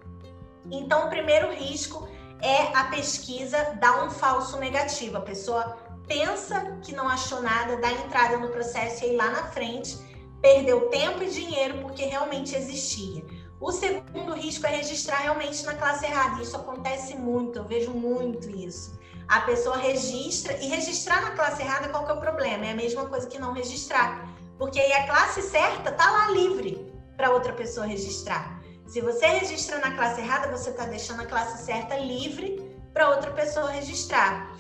[0.71, 2.09] Então, o primeiro risco
[2.43, 5.17] é a pesquisa dar um falso negativo.
[5.17, 9.45] A pessoa pensa que não achou nada, dá entrada no processo e aí lá na
[9.45, 9.97] frente
[10.41, 13.25] perdeu tempo e dinheiro porque realmente existia.
[13.61, 16.43] O segundo risco é registrar realmente na classe errada.
[16.43, 18.99] Isso acontece muito, eu vejo muito isso.
[19.29, 22.67] A pessoa registra e registrar na classe errada, qual que é o problema?
[22.67, 24.29] É a mesma coisa que não registrar.
[24.59, 28.61] Porque aí a classe certa tá lá livre para outra pessoa registrar.
[28.93, 32.59] Se você registra na classe errada, você está deixando a classe certa livre
[32.93, 34.55] para outra pessoa registrar.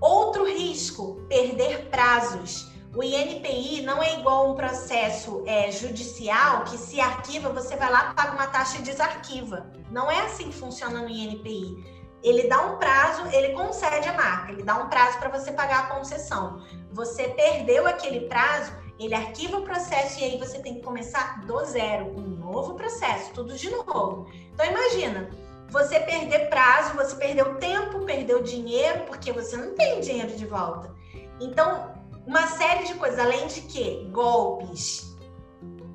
[0.00, 2.70] Outro risco, perder prazos.
[2.94, 8.14] O INPI não é igual um processo é, judicial que se arquiva, você vai lá,
[8.14, 9.66] paga uma taxa e desarquiva.
[9.90, 11.74] Não é assim que funciona no INPI.
[12.22, 15.86] Ele dá um prazo, ele concede a marca, ele dá um prazo para você pagar
[15.86, 16.62] a concessão.
[16.92, 18.72] Você perdeu aquele prazo,
[19.04, 23.32] ele arquiva o processo e aí você tem que começar do zero, um novo processo,
[23.32, 24.26] tudo de novo.
[24.52, 25.30] Então imagina,
[25.68, 30.94] você perder prazo, você perdeu tempo, perdeu dinheiro, porque você não tem dinheiro de volta.
[31.40, 31.94] Então,
[32.26, 35.16] uma série de coisas, além de que golpes.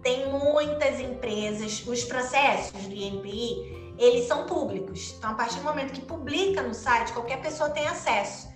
[0.01, 5.15] Tem muitas empresas, os processos do INPI, eles são públicos.
[5.17, 8.47] Então, a partir do momento que publica no site, qualquer pessoa tem acesso.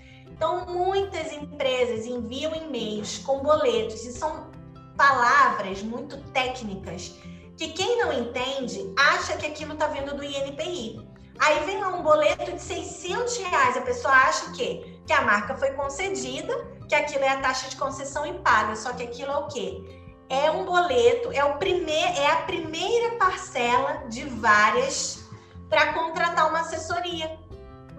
[0.42, 4.50] Então, muitas empresas enviam e-mails com boletos e são
[4.98, 7.16] palavras muito técnicas
[7.56, 11.08] que quem não entende acha que aquilo está vindo do INPI.
[11.38, 15.54] Aí vem lá um boleto de 600 reais, a pessoa acha que, que a marca
[15.54, 16.58] foi concedida
[16.90, 19.80] que aquilo é a taxa de concessão e paga, só que aquilo é o quê?
[20.28, 25.24] É um boleto, é, o primeir, é a primeira parcela de várias
[25.70, 27.40] para contratar uma assessoria.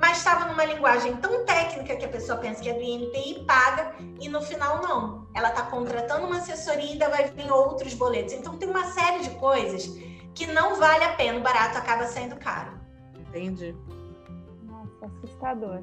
[0.03, 3.45] Mas estava numa linguagem tão técnica que a pessoa pensa que é do INPI e
[3.45, 5.29] paga, e no final não.
[5.33, 8.35] Ela está contratando uma assessoria e ainda vai vir outros boletos.
[8.35, 9.87] Então tem uma série de coisas
[10.35, 12.73] que não vale a pena, o barato acaba saindo caro.
[13.17, 13.77] Entendi.
[14.65, 15.81] Nossa, assustador.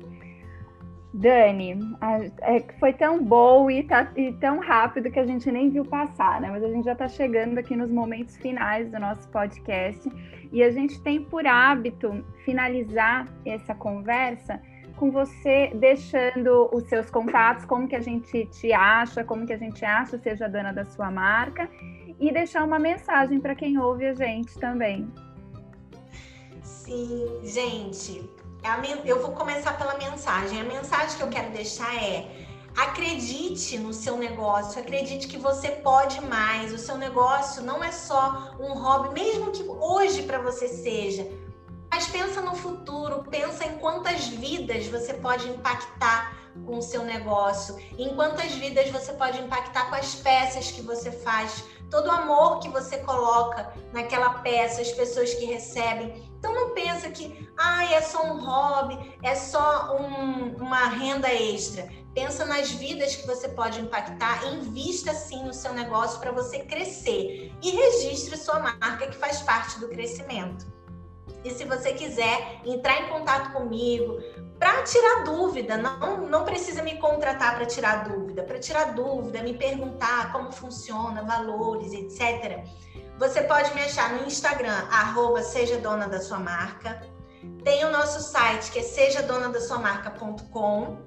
[1.14, 1.76] Dani,
[2.42, 6.40] é, foi tão bom e, tá, e, tão rápido que a gente nem viu passar,
[6.40, 6.50] né?
[6.52, 10.08] Mas a gente já está chegando aqui nos momentos finais do nosso podcast
[10.52, 14.62] e a gente tem por hábito finalizar essa conversa
[14.98, 19.58] com você deixando os seus contatos, como que a gente te acha, como que a
[19.58, 21.70] gente acha seja dona da sua marca
[22.20, 25.10] e deixar uma mensagem para quem ouve a gente também.
[26.62, 28.30] Sim, gente,
[29.06, 30.62] eu vou começar pela mensagem.
[30.62, 32.46] A mensagem que eu quero deixar é:
[32.78, 36.74] acredite no seu negócio, acredite que você pode mais.
[36.74, 41.28] O seu negócio não é só um hobby, mesmo que hoje para você seja.
[41.92, 47.78] Mas pensa no futuro, pensa em quantas vidas você pode impactar com o seu negócio,
[47.98, 52.60] em quantas vidas você pode impactar com as peças que você faz, todo o amor
[52.60, 56.29] que você coloca naquela peça, as pessoas que recebem.
[56.40, 61.90] Então não pensa que ah, é só um hobby, é só um, uma renda extra.
[62.14, 67.54] Pensa nas vidas que você pode impactar, invista sim no seu negócio para você crescer
[67.62, 70.66] e registre sua marca que faz parte do crescimento.
[71.44, 74.20] E se você quiser entrar em contato comigo
[74.58, 79.54] para tirar dúvida, não, não precisa me contratar para tirar dúvida, para tirar dúvida, me
[79.54, 82.66] perguntar como funciona, valores, etc.
[83.20, 87.06] Você pode me achar no Instagram, arroba seja dona da sua marca.
[87.66, 91.00] Tem o nosso site que é sejadonadasuamarca.com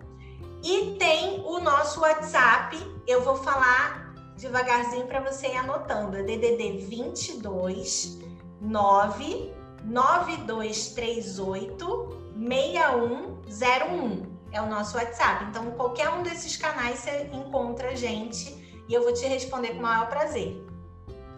[0.63, 2.77] e tem o nosso WhatsApp.
[3.07, 6.19] Eu vou falar devagarzinho para você ir anotando.
[6.19, 8.19] É DDD 22
[8.61, 14.33] 9 9238 6101.
[14.53, 15.47] É o nosso WhatsApp.
[15.47, 19.79] Então, qualquer um desses canais você encontra a gente e eu vou te responder com
[19.79, 20.72] o maior prazer.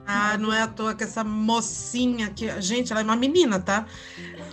[0.06, 3.86] Ah, não é à toa que essa mocinha que, gente, ela é uma menina, tá?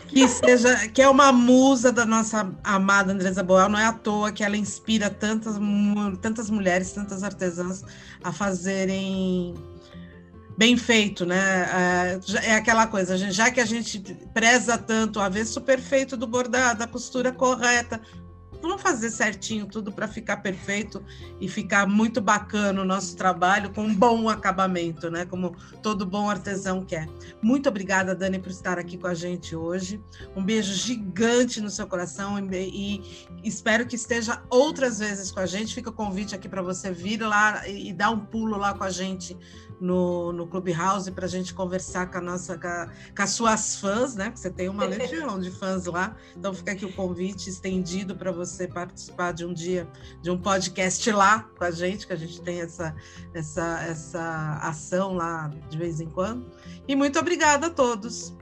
[0.07, 4.31] Que seja, que é uma musa da nossa amada Andresa Boal, não é à toa
[4.31, 5.55] que ela inspira tantas,
[6.21, 7.83] tantas mulheres, tantas artesãs
[8.23, 9.53] a fazerem
[10.57, 12.19] bem feito, né?
[12.43, 13.99] É, é aquela coisa, já que a gente
[14.33, 17.99] preza tanto o avesso perfeito do bordado, a costura correta,
[18.61, 21.03] vamos fazer certinho tudo para ficar perfeito
[21.39, 25.25] e ficar muito bacana o nosso trabalho com um bom acabamento, né?
[25.25, 27.07] Como todo bom artesão quer.
[27.41, 30.01] Muito obrigada, Dani, por estar aqui com a gente hoje.
[30.35, 33.03] Um beijo gigante no seu coração e, e
[33.43, 35.73] espero que esteja outras vezes com a gente.
[35.73, 38.83] Fica o convite aqui para você vir lá e, e dar um pulo lá com
[38.83, 39.37] a gente
[39.81, 43.75] no, no Clubhouse para a gente conversar com a nossa, com, a, com, as suas
[43.77, 44.31] fãs, né?
[44.33, 48.67] Você tem uma legião de fãs lá, então fica aqui o convite estendido para você
[48.67, 49.89] participar de um dia
[50.21, 52.95] de um podcast lá com a gente, que a gente tem essa,
[53.33, 56.45] essa, essa ação lá de vez em quando.
[56.87, 58.35] E muito obrigada a todos.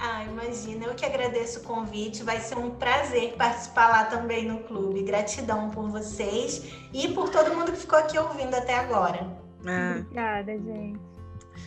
[0.00, 4.60] Ah, imagina, eu que agradeço o convite, vai ser um prazer participar lá também no
[4.60, 5.02] clube.
[5.02, 6.62] Gratidão por vocês
[6.92, 9.47] e por todo mundo que ficou aqui ouvindo até agora.
[9.64, 9.98] É.
[10.00, 11.18] Obrigada, gente.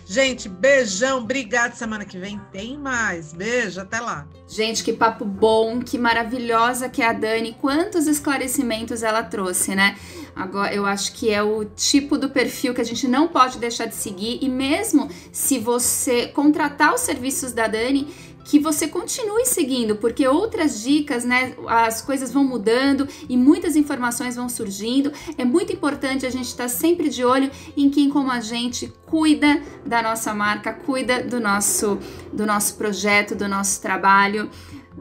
[0.06, 1.74] Gente, beijão, obrigado.
[1.74, 3.34] Semana que vem tem mais.
[3.34, 4.28] Beijo, até lá.
[4.48, 7.56] Gente, que papo bom, que maravilhosa que é a Dani.
[7.60, 9.98] Quantos esclarecimentos ela trouxe, né?
[10.36, 13.86] Agora, eu acho que é o tipo do perfil que a gente não pode deixar
[13.86, 14.40] de seguir.
[14.42, 18.14] E mesmo se você contratar os serviços da Dani,
[18.44, 24.36] que você continue seguindo, porque outras dicas, né, as coisas vão mudando e muitas informações
[24.36, 25.12] vão surgindo.
[25.38, 29.62] É muito importante a gente estar sempre de olho em quem como a gente cuida
[29.86, 32.00] da nossa marca, cuida do nosso
[32.32, 34.50] do nosso projeto, do nosso trabalho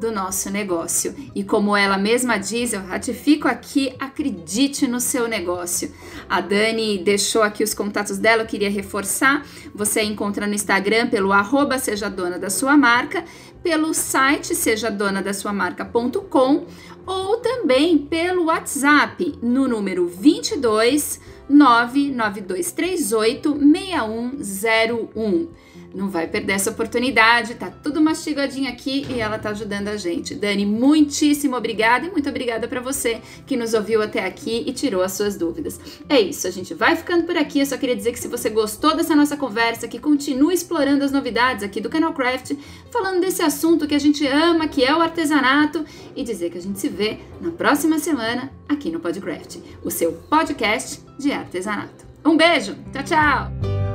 [0.01, 1.15] do nosso negócio.
[1.35, 5.93] E como ela mesma diz, eu ratifico aqui, acredite no seu negócio.
[6.29, 9.45] A Dani deixou aqui os contatos dela, eu queria reforçar.
[9.75, 13.25] Você encontra no Instagram pelo arroba seja dona da sua marca,
[13.63, 16.65] pelo site seja dona da sua marca.com
[17.07, 25.49] ou também pelo WhatsApp no número 22 99238 6101.
[25.95, 30.35] Não vai perder essa oportunidade, tá tudo mastigadinho aqui e ela tá ajudando a gente.
[30.35, 35.03] Dani, muitíssimo obrigada e muito obrigada para você que nos ouviu até aqui e tirou
[35.03, 35.81] as suas dúvidas.
[36.09, 37.61] É isso, a gente vai ficando por aqui.
[37.61, 41.11] Eu só queria dizer que se você gostou dessa nossa conversa, que continue explorando as
[41.11, 42.53] novidades aqui do Canal Craft,
[42.91, 45.85] falando desse assunto que a gente ama, que é o artesanato,
[46.15, 50.13] e dizer que a gente se vê na próxima semana aqui no Podcraft, o seu
[50.13, 52.07] podcast de artesanato.
[52.25, 53.90] Um beijo, tchau, tchau!